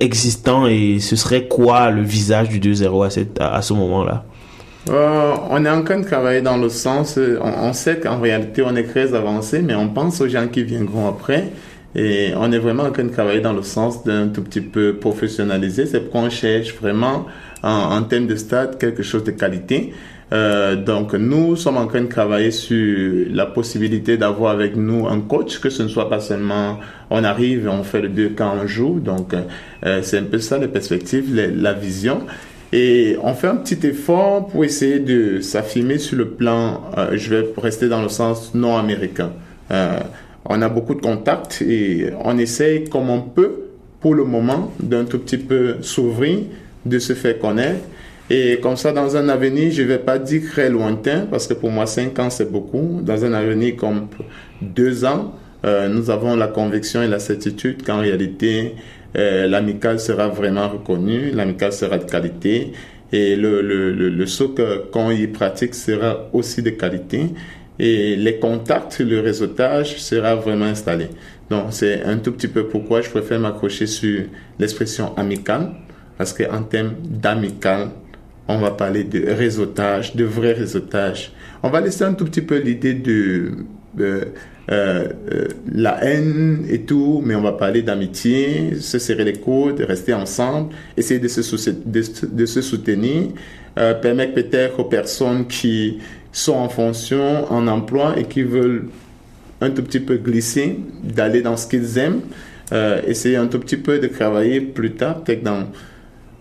existant? 0.00 0.66
Et 0.66 1.00
ce 1.00 1.16
serait 1.16 1.48
quoi 1.48 1.88
le 1.90 2.02
visage 2.02 2.50
du 2.50 2.60
2-0 2.60 3.26
à, 3.40 3.56
à 3.56 3.62
ce 3.62 3.72
moment-là? 3.72 4.26
Euh, 4.88 5.34
on 5.50 5.64
est 5.64 5.70
en 5.70 5.82
train 5.82 6.00
de 6.00 6.04
travailler 6.04 6.40
dans 6.40 6.56
le 6.56 6.68
sens, 6.68 7.18
on, 7.18 7.72
sait 7.72 7.98
qu'en 7.98 8.20
réalité 8.20 8.62
on 8.62 8.74
est 8.76 8.84
très 8.84 9.14
avancé, 9.14 9.60
mais 9.60 9.74
on 9.74 9.88
pense 9.88 10.20
aux 10.20 10.28
gens 10.28 10.48
qui 10.48 10.62
viendront 10.62 11.08
après. 11.08 11.52
Et 11.94 12.32
on 12.36 12.52
est 12.52 12.58
vraiment 12.58 12.84
en 12.84 12.90
train 12.90 13.04
de 13.04 13.12
travailler 13.12 13.40
dans 13.40 13.54
le 13.54 13.62
sens 13.62 14.04
d'un 14.04 14.28
tout 14.28 14.42
petit 14.42 14.60
peu 14.60 14.96
professionnaliser. 14.96 15.86
C'est 15.86 16.00
pourquoi 16.00 16.22
on 16.22 16.30
cherche 16.30 16.74
vraiment 16.74 17.26
en, 17.62 17.96
en 17.96 18.02
termes 18.02 18.26
de 18.26 18.36
stade 18.36 18.78
quelque 18.78 19.02
chose 19.02 19.24
de 19.24 19.30
qualité. 19.30 19.92
Euh, 20.30 20.76
donc 20.76 21.14
nous 21.14 21.56
sommes 21.56 21.78
en 21.78 21.86
train 21.86 22.02
de 22.02 22.06
travailler 22.06 22.50
sur 22.50 23.26
la 23.30 23.46
possibilité 23.46 24.18
d'avoir 24.18 24.52
avec 24.52 24.76
nous 24.76 25.06
un 25.08 25.20
coach, 25.20 25.58
que 25.58 25.70
ce 25.70 25.82
ne 25.82 25.88
soit 25.88 26.10
pas 26.10 26.20
seulement 26.20 26.78
on 27.08 27.24
arrive 27.24 27.64
et 27.64 27.68
on 27.68 27.82
fait 27.82 28.02
le 28.02 28.10
deux 28.10 28.30
quand 28.36 28.54
on 28.62 28.66
joue. 28.66 29.00
Donc 29.00 29.34
euh, 29.84 30.00
c'est 30.02 30.18
un 30.18 30.24
peu 30.24 30.38
ça 30.38 30.58
les 30.58 30.68
perspectives, 30.68 31.34
la 31.34 31.72
vision. 31.72 32.22
Et 32.72 33.16
on 33.22 33.34
fait 33.34 33.46
un 33.46 33.56
petit 33.56 33.86
effort 33.86 34.48
pour 34.48 34.64
essayer 34.64 34.98
de 34.98 35.40
s'affirmer 35.40 35.98
sur 35.98 36.18
le 36.18 36.28
plan, 36.28 36.82
euh, 36.96 37.16
je 37.16 37.34
vais 37.34 37.46
rester 37.56 37.88
dans 37.88 38.02
le 38.02 38.08
sens 38.08 38.54
non 38.54 38.76
américain. 38.76 39.32
Euh, 39.70 40.00
on 40.44 40.60
a 40.60 40.68
beaucoup 40.68 40.94
de 40.94 41.00
contacts 41.00 41.62
et 41.62 42.10
on 42.24 42.36
essaye 42.38 42.84
comme 42.84 43.10
on 43.10 43.22
peut, 43.22 43.70
pour 44.00 44.14
le 44.14 44.24
moment, 44.24 44.72
d'un 44.80 45.04
tout 45.04 45.18
petit 45.18 45.38
peu 45.38 45.76
s'ouvrir, 45.80 46.40
de 46.84 46.98
se 46.98 47.14
faire 47.14 47.38
connaître 47.38 47.80
et 48.30 48.58
comme 48.60 48.76
ça, 48.76 48.92
dans 48.92 49.16
un 49.16 49.28
avenir, 49.30 49.72
je 49.72 49.82
ne 49.82 49.88
vais 49.88 49.98
pas 49.98 50.18
dire 50.18 50.42
très 50.50 50.68
lointain, 50.68 51.26
parce 51.30 51.46
que 51.46 51.54
pour 51.54 51.70
moi, 51.70 51.86
cinq 51.86 52.18
ans, 52.18 52.28
c'est 52.28 52.50
beaucoup. 52.50 53.00
Dans 53.02 53.24
un 53.24 53.32
avenir 53.32 53.76
comme 53.76 54.08
deux 54.60 55.04
ans, 55.06 55.34
euh, 55.64 55.88
nous 55.88 56.10
avons 56.10 56.36
la 56.36 56.46
conviction 56.46 57.02
et 57.02 57.08
la 57.08 57.20
certitude 57.20 57.82
qu'en 57.84 58.00
réalité, 58.00 58.74
euh, 59.16 59.46
l'amical 59.46 59.98
sera 60.00 60.28
vraiment 60.28 60.68
reconnu, 60.68 61.30
l'amical 61.30 61.72
sera 61.72 61.98
de 61.98 62.04
qualité, 62.04 62.72
et 63.12 63.36
le, 63.36 63.62
le, 63.62 63.92
le, 63.92 64.10
le 64.10 64.26
soc 64.26 64.60
qu'on 64.90 65.10
y 65.10 65.26
pratique 65.26 65.74
sera 65.74 66.28
aussi 66.32 66.62
de 66.62 66.70
qualité, 66.70 67.30
et 67.78 68.16
les 68.16 68.38
contacts, 68.38 68.98
le 69.00 69.20
réseautage 69.20 69.98
sera 69.98 70.34
vraiment 70.34 70.66
installé. 70.66 71.08
Donc, 71.48 71.66
c'est 71.70 72.02
un 72.02 72.18
tout 72.18 72.32
petit 72.32 72.48
peu 72.48 72.66
pourquoi 72.66 73.00
je 73.00 73.08
préfère 73.08 73.40
m'accrocher 73.40 73.86
sur 73.86 74.24
l'expression 74.58 75.16
amicale, 75.16 75.70
parce 76.18 76.32
qu'en 76.32 76.62
termes 76.64 76.94
d'amical, 77.04 77.90
on 78.48 78.58
va 78.58 78.72
parler 78.72 79.04
de 79.04 79.30
réseautage, 79.30 80.16
de 80.16 80.24
vrai 80.24 80.52
réseautage. 80.52 81.32
On 81.62 81.70
va 81.70 81.80
laisser 81.80 82.04
un 82.04 82.14
tout 82.14 82.24
petit 82.24 82.42
peu 82.42 82.58
l'idée 82.58 82.94
de 82.94 83.52
euh, 84.00 84.24
euh, 84.70 85.08
la 85.72 86.04
haine 86.04 86.66
et 86.68 86.80
tout, 86.80 87.22
mais 87.24 87.34
on 87.34 87.40
va 87.42 87.52
parler 87.52 87.82
d'amitié, 87.82 88.76
se 88.80 88.98
serrer 88.98 89.24
les 89.24 89.34
coudes, 89.34 89.80
rester 89.80 90.14
ensemble, 90.14 90.74
essayer 90.96 91.20
de 91.20 91.28
se, 91.28 91.42
soutenir, 92.60 93.28
euh, 93.78 93.94
permettre 93.94 94.34
peut-être 94.34 94.80
aux 94.80 94.84
personnes 94.84 95.46
qui 95.46 95.98
sont 96.32 96.54
en 96.54 96.68
fonction, 96.68 97.50
en 97.52 97.66
emploi 97.66 98.18
et 98.18 98.24
qui 98.24 98.42
veulent 98.42 98.88
un 99.60 99.70
tout 99.70 99.82
petit 99.82 100.00
peu 100.00 100.16
glisser, 100.16 100.78
d'aller 101.02 101.42
dans 101.42 101.56
ce 101.56 101.66
qu'ils 101.66 101.98
aiment, 101.98 102.20
essayer 103.06 103.36
un 103.36 103.46
tout 103.46 103.58
petit 103.58 103.78
peu 103.78 103.98
de 103.98 104.06
travailler 104.06 104.60
plus 104.60 104.92
tard, 104.92 105.24
peut-être 105.24 105.42
dans 105.42 105.64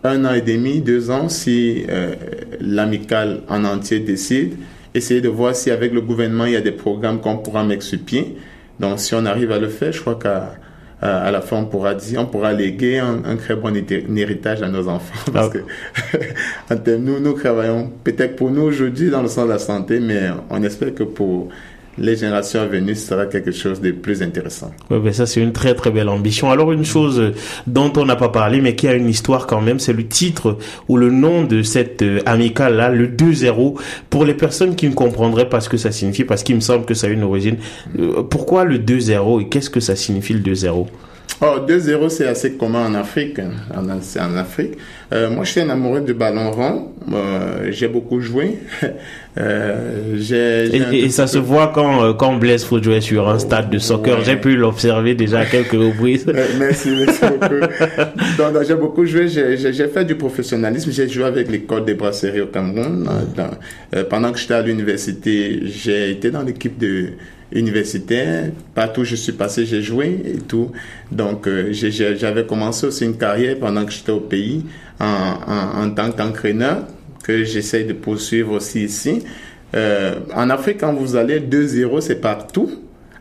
un 0.04 0.26
an 0.26 0.34
et 0.34 0.42
demi, 0.42 0.82
deux 0.82 1.10
ans, 1.10 1.30
si 1.30 1.86
euh, 1.90 2.16
l'amical 2.60 3.42
en 3.50 3.64
entier 3.64 4.00
décide, 4.00 4.54
essayer 4.98 5.22
de 5.22 5.30
voir 5.30 5.56
si 5.56 5.72
avec 5.72 5.94
le 5.94 6.02
gouvernement 6.02 6.46
il 6.46 6.54
y 6.54 6.56
a 6.56 6.62
des 6.62 6.72
programmes 6.72 7.20
qu'on 7.20 7.38
pourra 7.38 7.64
mettre 7.64 7.84
sur 7.84 8.00
pied. 8.00 8.38
Donc 8.80 9.00
si 9.00 9.16
on 9.16 9.26
arrive 9.26 9.52
à 9.52 9.60
le 9.60 9.70
faire, 9.70 9.92
je 9.92 10.02
crois 10.02 10.16
qu'à 10.16 10.56
à 11.00 11.30
la 11.30 11.42
fin 11.42 11.58
on 11.58 11.66
pourra 11.66 11.94
dire, 11.94 12.22
on 12.22 12.26
pourra 12.26 12.54
léguer 12.54 12.98
un, 13.00 13.36
très 13.36 13.56
bon 13.56 13.76
héritage 13.76 14.64
à 14.64 14.68
nos 14.68 14.88
enfants. 14.88 15.32
Parce 15.34 15.50
que 15.50 16.96
nous, 16.98 17.20
nous 17.20 17.34
travaillons 17.34 17.92
peut-être 18.04 18.36
pour 18.36 18.50
nous 18.50 18.64
aujourd'hui 18.64 19.10
dans 19.10 19.22
le 19.22 19.28
sens 19.28 19.46
de 19.46 19.52
la 19.52 19.60
santé, 19.60 20.00
mais 20.00 20.30
on 20.50 20.64
espère 20.64 20.94
que 20.94 21.04
pour 21.04 21.50
les 21.98 22.16
générations 22.16 22.62
à 22.62 22.66
venir, 22.66 22.96
ce 22.96 23.08
sera 23.08 23.26
quelque 23.26 23.52
chose 23.52 23.82
de 23.82 23.92
plus 23.92 24.22
intéressant. 24.22 24.72
Oui, 24.90 25.00
ben 25.04 25.14
ça 25.14 25.26
c'est 25.26 25.42
une 25.42 25.54
très 25.54 25.74
très 25.74 25.92
belle 25.92 26.10
ambition. 26.10 26.52
Alors 26.52 26.72
une 26.72 26.86
chose 26.86 27.34
dont 27.66 27.92
on 27.98 28.06
n'a 28.06 28.16
pas 28.16 28.30
parlé, 28.30 28.62
mais 28.62 28.76
qui 28.76 28.88
a 28.88 28.94
une 28.94 29.10
histoire 29.10 29.48
quand 29.48 29.62
même, 29.62 29.80
c'est 29.80 29.94
le 29.94 30.08
titre 30.08 30.58
ou 30.88 30.98
le 30.98 31.10
nom 31.10 31.44
de 31.44 31.62
cette 31.64 32.02
euh, 32.02 32.20
amicale 32.26 32.76
là, 32.76 32.90
le 32.90 33.08
2-0. 33.08 33.80
Pour 34.10 34.26
les 34.26 34.34
personnes 34.34 34.76
qui 34.76 34.88
ne 34.88 34.94
comprendraient 34.94 35.50
pas 35.50 35.62
ce 35.62 35.70
que 35.70 35.78
ça 35.78 35.92
signifie, 35.92 36.24
parce 36.24 36.44
qu'il 36.44 36.56
me 36.56 36.62
semble 36.62 36.86
que 36.86 36.94
ça 36.94 37.08
a 37.08 37.10
une 37.10 37.24
origine. 37.24 37.58
Euh, 38.00 38.24
pourquoi 38.24 38.64
le 38.64 38.80
2-0 38.80 39.42
et 39.42 39.50
qu'est-ce 39.50 39.70
que 39.70 39.80
ça 39.80 39.96
signifie 39.96 40.34
le 40.34 40.42
2-0 40.42 40.88
Oh, 41.40 41.58
2-0, 41.68 42.10
c'est 42.10 42.26
assez 42.26 42.54
commun 42.54 42.88
en 42.88 42.96
Afrique. 42.96 43.38
Hein. 43.40 43.52
En, 43.76 43.88
en 43.88 44.38
Afrique. 44.38 44.74
Euh, 45.14 45.30
moi, 45.30 45.46
je 45.46 45.52
suis 45.52 45.62
un 45.62 45.70
amoureux 45.70 46.02
du 46.02 46.14
ballon 46.14 46.52
rond. 46.52 46.92
Euh, 47.14 47.70
j'ai 47.72 47.88
beaucoup 47.88 48.20
joué. 48.20 48.58
euh, 49.38 50.18
et, 50.72 51.00
et, 51.00 51.10
ça 51.10 51.28
se 51.28 51.38
voit 51.38 51.72
quand, 51.74 52.14
quand 52.16 52.36
Blaise 52.36 52.66
faut 52.66 52.84
jouer 52.84 53.00
sur 53.00 53.30
un 53.30 53.40
stade 53.40 53.70
de 53.70 53.78
soccer. 53.78 54.22
J'ai 54.26 54.36
pu 54.36 54.58
l'observer 54.58 55.16
déjà 55.16 55.40
à 55.40 55.46
quelques 55.46 55.72
reprises. 55.72 56.26
merci, 56.60 56.90
merci 56.98 57.22
beaucoup. 57.22 57.56
donc, 58.38 58.64
j'ai 58.68 58.76
beaucoup 58.76 59.06
joué. 59.06 59.30
J'ai 59.30 59.88
fait 59.88 60.04
du 60.04 60.16
professionnalisme. 60.16 60.92
J'ai 60.92 61.08
joué 61.08 61.24
avec 61.24 61.50
l'école 61.50 61.86
des 61.86 61.94
brasseries 61.94 62.42
au 62.42 62.48
Cameroun. 62.48 63.08
Dans, 63.36 64.04
pendant 64.10 64.34
que 64.34 64.40
j'étais 64.40 64.56
à 64.56 64.62
l'université, 64.62 65.62
j'ai 65.66 66.12
été 66.12 66.32
dans 66.32 66.42
l'équipe 66.42 66.78
de 66.78 67.12
universitaire. 67.52 68.52
Partout 68.76 69.02
où 69.02 69.06
je 69.06 69.16
suis 69.16 69.32
passé, 69.32 69.66
j'ai 69.66 69.82
joué 69.82 70.22
et 70.26 70.38
tout. 70.40 70.72
Donc, 71.12 71.48
euh, 71.48 71.72
j'avais 71.72 72.46
commencé 72.46 72.88
aussi 72.88 73.06
une 73.06 73.18
carrière 73.18 73.58
pendant 73.60 73.86
que 73.86 73.92
j'étais 73.92 74.12
au 74.12 74.20
pays 74.20 74.66
en, 75.00 75.90
tant 75.92 76.12
qu'entraîneur 76.12 76.84
que 77.24 77.44
j'essaye 77.44 77.86
de 77.86 77.94
poursuivre 77.94 78.54
aussi 78.54 78.84
ici. 78.86 79.24
Euh, 79.76 80.16
en 80.34 80.50
Afrique, 80.50 80.78
quand 80.80 80.94
vous 80.94 81.16
allez, 81.16 81.40
2-0, 81.40 82.02
c'est 82.02 82.22
partout. 82.22 82.72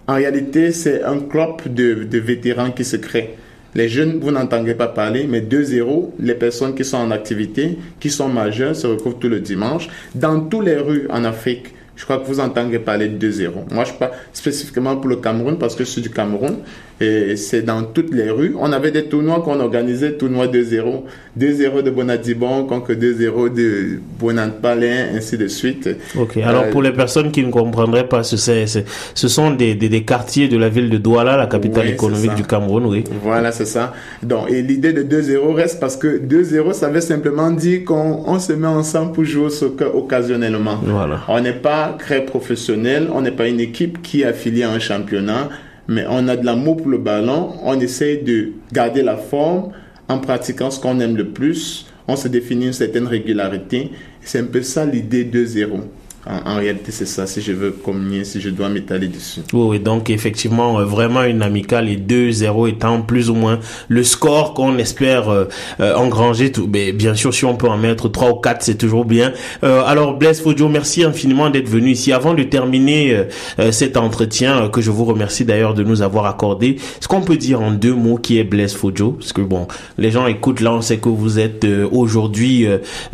En 0.06 0.14
réalité, 0.14 0.70
c'est 0.72 1.02
un 1.02 1.18
club 1.18 1.62
de, 1.66 2.04
de 2.04 2.18
vétérans 2.18 2.70
qui 2.70 2.84
se 2.84 2.96
crée. 2.96 3.34
Les 3.74 3.88
jeunes, 3.88 4.20
vous 4.20 4.30
n'entendez 4.30 4.74
pas 4.74 4.86
parler, 4.86 5.26
mais 5.28 5.40
2-0, 5.40 6.12
les 6.20 6.34
personnes 6.34 6.74
qui 6.74 6.84
sont 6.84 6.96
en 6.96 7.10
activité, 7.10 7.76
qui 8.00 8.08
sont 8.08 8.28
majeures, 8.28 8.74
se 8.74 8.86
retrouvent 8.86 9.18
tout 9.18 9.28
le 9.28 9.40
dimanche. 9.40 9.88
Dans 10.14 10.40
toutes 10.40 10.64
les 10.64 10.76
rues 10.76 11.06
en 11.10 11.24
Afrique, 11.24 11.74
je 11.96 12.04
crois 12.04 12.18
que 12.18 12.26
vous 12.26 12.40
entendez 12.40 12.78
parler 12.78 13.08
de 13.08 13.30
2-0. 13.30 13.72
Moi, 13.72 13.84
je 13.84 13.92
parle 13.94 14.12
spécifiquement 14.32 14.96
pour 14.96 15.08
le 15.08 15.16
Cameroun 15.16 15.58
parce 15.58 15.74
que 15.74 15.84
je 15.84 15.88
suis 15.88 16.02
du 16.02 16.10
Cameroun 16.10 16.58
et 17.00 17.36
c'est 17.36 17.62
dans 17.62 17.82
toutes 17.82 18.12
les 18.14 18.30
rues. 18.30 18.54
On 18.58 18.72
avait 18.72 18.90
des 18.90 19.04
tournois 19.04 19.40
qu'on 19.40 19.60
organisait, 19.60 20.12
tournois 20.12 20.46
2-0. 20.46 21.02
2-0 21.38 21.82
de 21.82 21.90
Bonadibon 21.90 22.64
contre 22.64 22.92
2-0 22.92 23.52
de 23.52 24.00
Bonantpalin, 24.18 25.08
ainsi 25.14 25.36
de 25.36 25.46
suite. 25.46 25.90
Ok, 26.18 26.38
alors 26.38 26.64
euh, 26.64 26.70
pour 26.70 26.82
les 26.82 26.92
personnes 26.92 27.30
qui 27.30 27.44
ne 27.44 27.50
comprendraient 27.50 28.08
pas, 28.08 28.22
ce, 28.22 28.36
ce 28.36 29.28
sont 29.28 29.50
des, 29.50 29.74
des, 29.74 29.90
des, 29.90 30.04
quartiers 30.04 30.48
de 30.48 30.56
la 30.56 30.70
ville 30.70 30.88
de 30.88 30.96
Douala, 30.96 31.36
la 31.36 31.46
capitale 31.46 31.88
économique 31.88 32.34
du 32.34 32.44
Cameroun, 32.44 32.86
oui. 32.86 33.04
Voilà, 33.22 33.52
c'est 33.52 33.66
ça. 33.66 33.92
Donc, 34.22 34.50
et 34.50 34.62
l'idée 34.62 34.94
de 34.94 35.02
2-0 35.02 35.52
reste 35.52 35.80
parce 35.80 35.96
que 35.96 36.18
2-0, 36.18 36.72
ça 36.72 36.88
veut 36.88 37.02
simplement 37.02 37.50
dire 37.50 37.84
qu'on 37.84 38.22
on 38.26 38.38
se 38.38 38.54
met 38.54 38.66
ensemble 38.66 39.12
pour 39.12 39.24
jouer 39.24 39.46
au 39.46 39.50
soccer 39.50 39.94
occasionnellement. 39.94 40.78
Voilà. 40.82 41.20
On 41.28 41.40
n'est 41.40 41.52
pas 41.52 41.85
très 41.92 42.24
professionnel, 42.24 43.08
on 43.12 43.20
n'est 43.20 43.30
pas 43.30 43.48
une 43.48 43.60
équipe 43.60 44.02
qui 44.02 44.22
est 44.22 44.26
affiliée 44.26 44.64
à 44.64 44.70
un 44.70 44.78
championnat 44.78 45.48
mais 45.88 46.04
on 46.08 46.28
a 46.28 46.36
de 46.36 46.44
l'amour 46.44 46.78
pour 46.78 46.88
le 46.88 46.98
ballon, 46.98 47.52
on 47.62 47.78
essaye 47.80 48.22
de 48.22 48.52
garder 48.72 49.02
la 49.02 49.16
forme 49.16 49.72
en 50.08 50.18
pratiquant 50.18 50.70
ce 50.70 50.80
qu'on 50.80 51.00
aime 51.00 51.16
le 51.16 51.28
plus, 51.28 51.86
on 52.08 52.16
se 52.16 52.28
définit 52.28 52.66
une 52.66 52.72
certaine 52.72 53.06
régularité. 53.06 53.90
C'est 54.20 54.40
un 54.40 54.44
peu 54.44 54.62
ça 54.62 54.84
l'idée 54.84 55.24
de 55.24 55.44
zéro. 55.44 55.80
En, 56.28 56.56
réalité, 56.56 56.90
c'est 56.90 57.06
ça, 57.06 57.26
si 57.26 57.40
je 57.40 57.52
veux 57.52 57.70
communier, 57.70 58.24
si 58.24 58.40
je 58.40 58.50
dois 58.50 58.68
m'étaler 58.68 59.06
dessus. 59.06 59.42
Oui, 59.52 59.78
donc 59.78 60.10
effectivement, 60.10 60.80
euh, 60.80 60.84
vraiment 60.84 61.22
une 61.22 61.40
amicale 61.40 61.88
et 61.88 61.96
2-0 61.96 62.68
étant 62.68 63.00
plus 63.02 63.30
ou 63.30 63.34
moins 63.34 63.60
le 63.88 64.02
score 64.02 64.52
qu'on 64.52 64.76
espère 64.78 65.28
euh, 65.28 65.44
euh, 65.78 65.94
engranger. 65.94 66.50
Mais 66.72 66.92
bien 66.92 67.14
sûr, 67.14 67.32
si 67.32 67.44
on 67.44 67.54
peut 67.54 67.68
en 67.68 67.76
mettre 67.76 68.08
3 68.08 68.30
ou 68.30 68.34
4, 68.34 68.62
c'est 68.62 68.74
toujours 68.74 69.04
bien. 69.04 69.32
alors, 69.62 70.14
Blaise 70.14 70.40
Fodio, 70.40 70.68
merci 70.68 71.04
infiniment 71.04 71.50
d'être 71.50 71.68
venu 71.68 71.90
ici. 71.90 72.12
Avant 72.12 72.34
de 72.34 72.42
terminer 72.42 73.24
cet 73.70 73.96
entretien, 73.96 74.68
que 74.68 74.80
je 74.80 74.90
vous 74.90 75.04
remercie 75.04 75.44
d'ailleurs 75.44 75.74
de 75.74 75.82
nous 75.82 76.02
avoir 76.02 76.26
accordé, 76.26 76.76
ce 77.00 77.08
qu'on 77.08 77.20
peut 77.20 77.36
dire 77.36 77.60
en 77.60 77.70
deux 77.70 77.94
mots 77.94 78.16
qui 78.16 78.38
est 78.38 78.44
Blaise 78.44 78.74
Fodio? 78.74 79.12
Parce 79.12 79.32
que 79.32 79.42
bon, 79.42 79.66
les 79.98 80.10
gens 80.10 80.26
écoutent 80.26 80.60
là, 80.60 80.72
on 80.72 80.80
sait 80.80 80.98
que 80.98 81.08
vous 81.08 81.38
êtes 81.38 81.66
aujourd'hui 81.90 82.66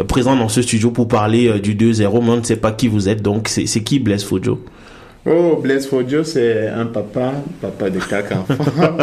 présent 0.08 0.36
dans 0.36 0.48
ce 0.48 0.62
studio 0.62 0.90
pour 0.90 1.08
parler 1.08 1.60
du 1.60 1.74
2-0, 1.74 2.22
mais 2.22 2.30
on 2.30 2.36
ne 2.38 2.42
sait 2.42 2.56
pas 2.56 2.72
qui 2.72 2.88
vous 2.88 3.01
êtes. 3.08 3.22
Donc, 3.22 3.48
c'est 3.48 3.82
qui 3.82 3.98
Blaise 3.98 4.24
Fojo 4.24 4.58
Oh, 5.24 5.60
Blaise 5.62 5.86
Fojo, 5.86 6.24
c'est 6.24 6.66
un 6.66 6.86
papa, 6.86 7.34
papa 7.60 7.90
de 7.90 8.00
quatre 8.00 8.32
enfants, 8.36 8.96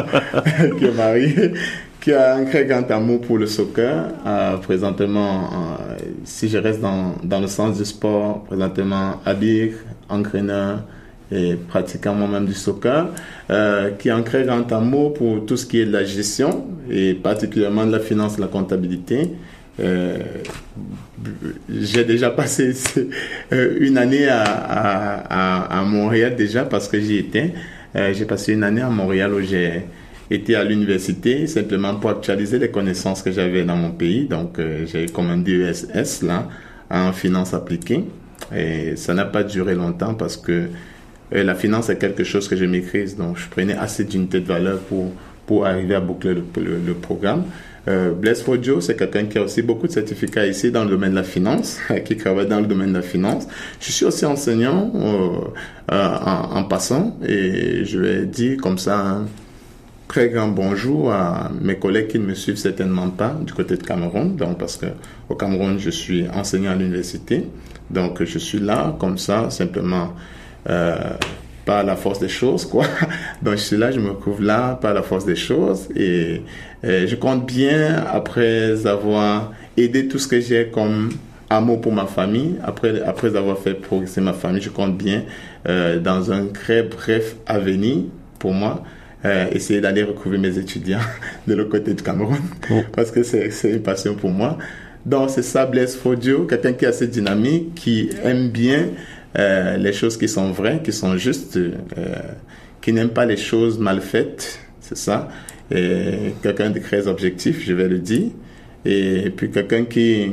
qui 0.78 0.86
est 0.86 0.92
marié, 0.92 1.54
qui 2.02 2.12
a 2.12 2.36
un 2.36 2.44
très 2.44 2.66
grand 2.66 2.92
amour 2.92 3.22
pour 3.22 3.38
le 3.38 3.48
soccer. 3.48 4.10
Euh, 4.26 4.58
présentement, 4.58 5.44
euh, 5.44 5.96
si 6.26 6.50
je 6.50 6.58
reste 6.58 6.82
dans, 6.82 7.16
dans, 7.24 7.40
le 7.40 7.48
sens 7.48 7.78
du 7.78 7.86
sport, 7.86 8.44
présentement, 8.44 9.22
habire, 9.26 9.76
entraîneur 10.10 10.84
et 11.32 11.56
pratiquant 11.56 12.16
moi-même 12.16 12.46
du 12.46 12.54
soccer, 12.54 13.08
euh, 13.50 13.92
qui 13.92 14.10
a 14.10 14.18
un 14.18 14.24
très 14.24 14.44
grand 14.44 14.70
amour 14.74 15.14
pour 15.14 15.46
tout 15.46 15.56
ce 15.56 15.66
qui 15.66 15.80
est 15.80 15.86
de 15.86 15.94
la 15.94 16.04
gestion 16.04 16.66
et 16.90 17.14
particulièrement 17.14 17.86
de 17.86 17.94
la 17.94 18.00
finance 18.00 18.38
et 18.38 18.42
la 18.42 18.48
comptabilité. 18.48 19.32
J'ai 21.70 22.04
déjà 22.06 22.30
passé 22.30 22.74
euh, 23.54 23.78
une 23.80 23.98
année 23.98 24.28
à, 24.30 25.84
Montréal 25.86 26.36
déjà 26.36 26.66
parce 26.66 26.88
que 26.88 27.00
j'y 27.00 27.18
étais. 27.18 27.54
Euh, 27.96 28.14
j'ai 28.14 28.26
passé 28.26 28.54
une 28.54 28.64
année 28.64 28.82
à 28.82 28.90
Montréal 28.90 29.34
où 29.34 29.42
j'ai 29.42 29.84
été 30.30 30.56
à 30.56 30.64
l'université 30.64 31.48
simplement 31.48 31.96
pour 31.96 32.12
actualiser 32.12 32.60
les 32.60 32.70
connaissances 32.70 33.22
que 33.22 33.32
j'avais 33.32 33.64
dans 33.64 33.76
mon 33.76 33.92
pays. 33.92 34.26
Donc, 34.26 34.60
euh, 34.60 34.86
j'ai 34.86 35.08
commandé 35.08 35.54
ESS 35.62 36.24
là 36.24 36.48
en 36.90 37.12
finance 37.14 37.54
appliquée 37.54 38.04
et 38.56 38.96
ça 38.96 39.14
n'a 39.14 39.26
pas 39.26 39.44
duré 39.44 39.76
longtemps 39.76 40.14
parce 40.14 40.38
que 40.38 40.70
la 41.32 41.54
finance 41.54 41.90
est 41.90 41.98
quelque 41.98 42.24
chose 42.24 42.48
que 42.48 42.56
je 42.56 42.66
maîtrise. 42.66 43.16
Donc, 43.18 43.38
je 43.38 43.48
prenais 43.48 43.76
assez 43.76 44.04
d'unités 44.04 44.40
de 44.40 44.48
valeur 44.48 44.80
pour 44.80 45.12
pour 45.50 45.66
arriver 45.66 45.96
à 45.96 46.00
boucler 46.00 46.36
le, 46.36 46.44
le, 46.86 46.94
programme. 46.94 47.44
Euh, 47.90 48.12
Blaise 48.12 48.46
c'est 48.82 48.96
quelqu'un 48.96 49.26
qui 49.26 49.40
a 49.40 49.44
aussi 49.44 49.64
beaucoup 49.64 49.88
de 49.88 49.92
certificats 49.92 50.46
ici 50.46 50.72
dans 50.72 50.84
le 50.84 50.92
domaine 50.92 51.12
de 51.12 51.16
la 51.16 51.24
finance, 51.24 51.80
qui 52.06 52.18
travaille 52.18 52.48
dans 52.48 52.60
le 52.60 52.68
domaine 52.68 52.90
de 52.90 52.98
la 52.98 53.02
finance. 53.02 53.48
Je 53.80 53.92
suis 53.92 54.06
aussi 54.06 54.26
enseignant 54.26 54.92
euh, 54.96 55.92
en, 55.92 56.58
en, 56.58 56.64
passant 56.66 57.18
et 57.26 57.84
je 57.86 58.00
vais 58.00 58.26
dire 58.26 58.58
comme 58.62 58.78
ça 58.78 59.22
très 60.08 60.30
grand 60.30 60.50
bonjour 60.50 61.12
à 61.12 61.52
mes 61.62 61.78
collègues 61.78 62.08
qui 62.08 62.20
ne 62.20 62.26
me 62.26 62.34
suivent 62.36 62.58
certainement 62.58 63.10
pas 63.10 63.36
du 63.42 63.54
côté 63.54 63.76
de 63.76 63.84
Cameroun, 63.84 64.36
donc 64.36 64.60
parce 64.60 64.78
que 64.78 64.88
au 65.28 65.36
Cameroun 65.36 65.80
je 65.80 65.90
suis 65.90 66.28
enseignant 66.30 66.72
à 66.72 66.76
l'université, 66.76 67.48
donc 67.90 68.24
je 68.24 68.38
suis 68.40 68.60
là 68.60 68.96
comme 69.00 69.18
ça 69.18 69.50
simplement 69.50 70.14
euh, 70.70 70.96
par 71.70 71.84
la 71.84 71.96
force 71.96 72.18
des 72.18 72.30
choses 72.30 72.66
quoi. 72.66 72.84
Donc 73.44 73.58
je 73.58 73.62
suis 73.62 73.78
là, 73.78 73.92
je 73.92 74.00
me 74.00 74.16
trouve 74.20 74.42
là 74.42 74.74
par 74.74 74.92
la 74.96 75.04
force 75.04 75.24
des 75.24 75.36
choses 75.36 75.88
et, 75.96 76.42
je 76.84 77.16
compte 77.16 77.46
bien 77.46 78.06
après 78.12 78.88
avoir 78.88 79.52
aidé 79.78 80.08
tout 80.08 80.18
ce 80.18 80.28
que 80.28 80.40
j'ai 80.40 80.70
comme 80.74 81.10
amour 81.50 81.80
pour 81.82 81.92
ma 81.92 82.08
famille, 82.08 82.56
après 82.64 83.02
après 83.02 83.36
avoir 83.36 83.60
fait 83.60 83.76
progresser 83.76 84.20
ma 84.20 84.34
famille, 84.34 84.64
je 84.64 84.72
compte 84.72 84.98
bien 84.98 85.26
euh, 85.68 86.00
dans 86.00 86.32
un 86.32 86.46
très 86.48 86.82
bref 86.82 87.36
avenir 87.46 87.98
pour 88.40 88.54
moi 88.54 88.84
euh, 89.26 89.46
essayer 89.52 89.80
d'aller 89.80 90.02
retrouver 90.02 90.40
mes 90.40 90.58
étudiants 90.58 91.06
de 91.48 91.54
l'autre 91.54 91.70
côté 91.70 91.94
du 91.94 92.02
Cameroun, 92.02 92.40
oh. 92.72 92.82
parce 92.96 93.12
que 93.12 93.22
c'est 93.22 93.52
une 93.70 93.84
passion 93.84 94.16
pour 94.16 94.32
moi. 94.32 94.58
Donc 95.06 95.30
c'est 95.30 95.44
ça 95.44 95.68
Blaise 95.68 95.96
Fodio, 95.96 96.46
quelqu'un 96.46 96.74
qui 96.74 96.86
est 96.86 96.90
assez 96.90 97.08
dynamique, 97.08 97.76
qui 97.76 98.10
aime 98.24 98.50
bien 98.50 98.88
euh, 99.38 99.78
les 99.78 99.94
choses 99.94 100.18
qui 100.18 100.28
sont 100.28 100.52
vraies, 100.52 100.82
qui 100.84 100.92
sont 100.92 101.18
justes, 101.18 101.58
euh, 101.58 101.76
qui 102.82 102.94
n'aime 102.94 103.10
pas 103.10 103.26
les 103.26 103.38
choses 103.38 103.78
mal 103.78 104.02
faites, 104.02 104.60
c'est 104.82 104.98
ça. 104.98 105.30
Et 105.72 106.34
quelqu'un 106.42 106.72
de 106.72 106.80
très 106.80 107.08
objectif, 107.08 107.64
je 107.66 107.74
vais 107.74 107.88
le 107.88 108.00
dire. 108.00 108.32
Et 108.86 109.32
puis 109.36 109.52
quelqu'un 109.52 109.86
qui 109.86 110.32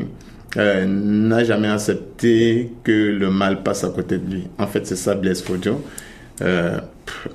euh, 0.56 0.86
n'a 0.86 1.44
jamais 1.44 1.68
accepté 1.68 2.70
que 2.82 2.92
le 2.92 3.30
mal 3.30 3.62
passe 3.62 3.84
à 3.84 3.90
côté 3.90 4.16
de 4.18 4.34
lui. 4.34 4.44
En 4.58 4.66
fait, 4.66 4.86
c'est 4.86 4.96
ça 4.96 5.14
Blaise 5.14 5.42
Fodio. 5.42 5.84
Euh, 6.42 6.78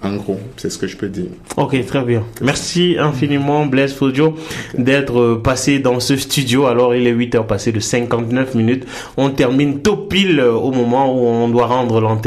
en 0.03 0.15
gros, 0.15 0.39
c'est 0.57 0.69
ce 0.69 0.77
que 0.77 0.87
je 0.87 0.97
peux 0.97 1.07
dire. 1.07 1.29
Ok, 1.57 1.85
très 1.85 2.03
bien. 2.03 2.23
Merci 2.41 2.97
infiniment 2.99 3.65
Blaise 3.65 3.93
Fodio 3.93 4.35
d'être 4.77 5.19
euh, 5.19 5.41
passé 5.41 5.79
dans 5.79 5.99
ce 5.99 6.17
studio. 6.17 6.65
Alors, 6.65 6.95
il 6.95 7.07
est 7.07 7.11
8 7.11 7.35
heures 7.35 7.47
passées 7.47 7.71
de 7.71 7.79
59 7.79 8.55
minutes. 8.55 8.85
On 9.17 9.29
termine 9.29 9.81
tout 9.81 9.97
pile 9.97 10.39
euh, 10.39 10.53
au 10.53 10.71
moment 10.71 11.13
où 11.13 11.25
on 11.25 11.47
doit 11.49 11.67
rendre 11.67 11.99
l'antenne. 12.01 12.21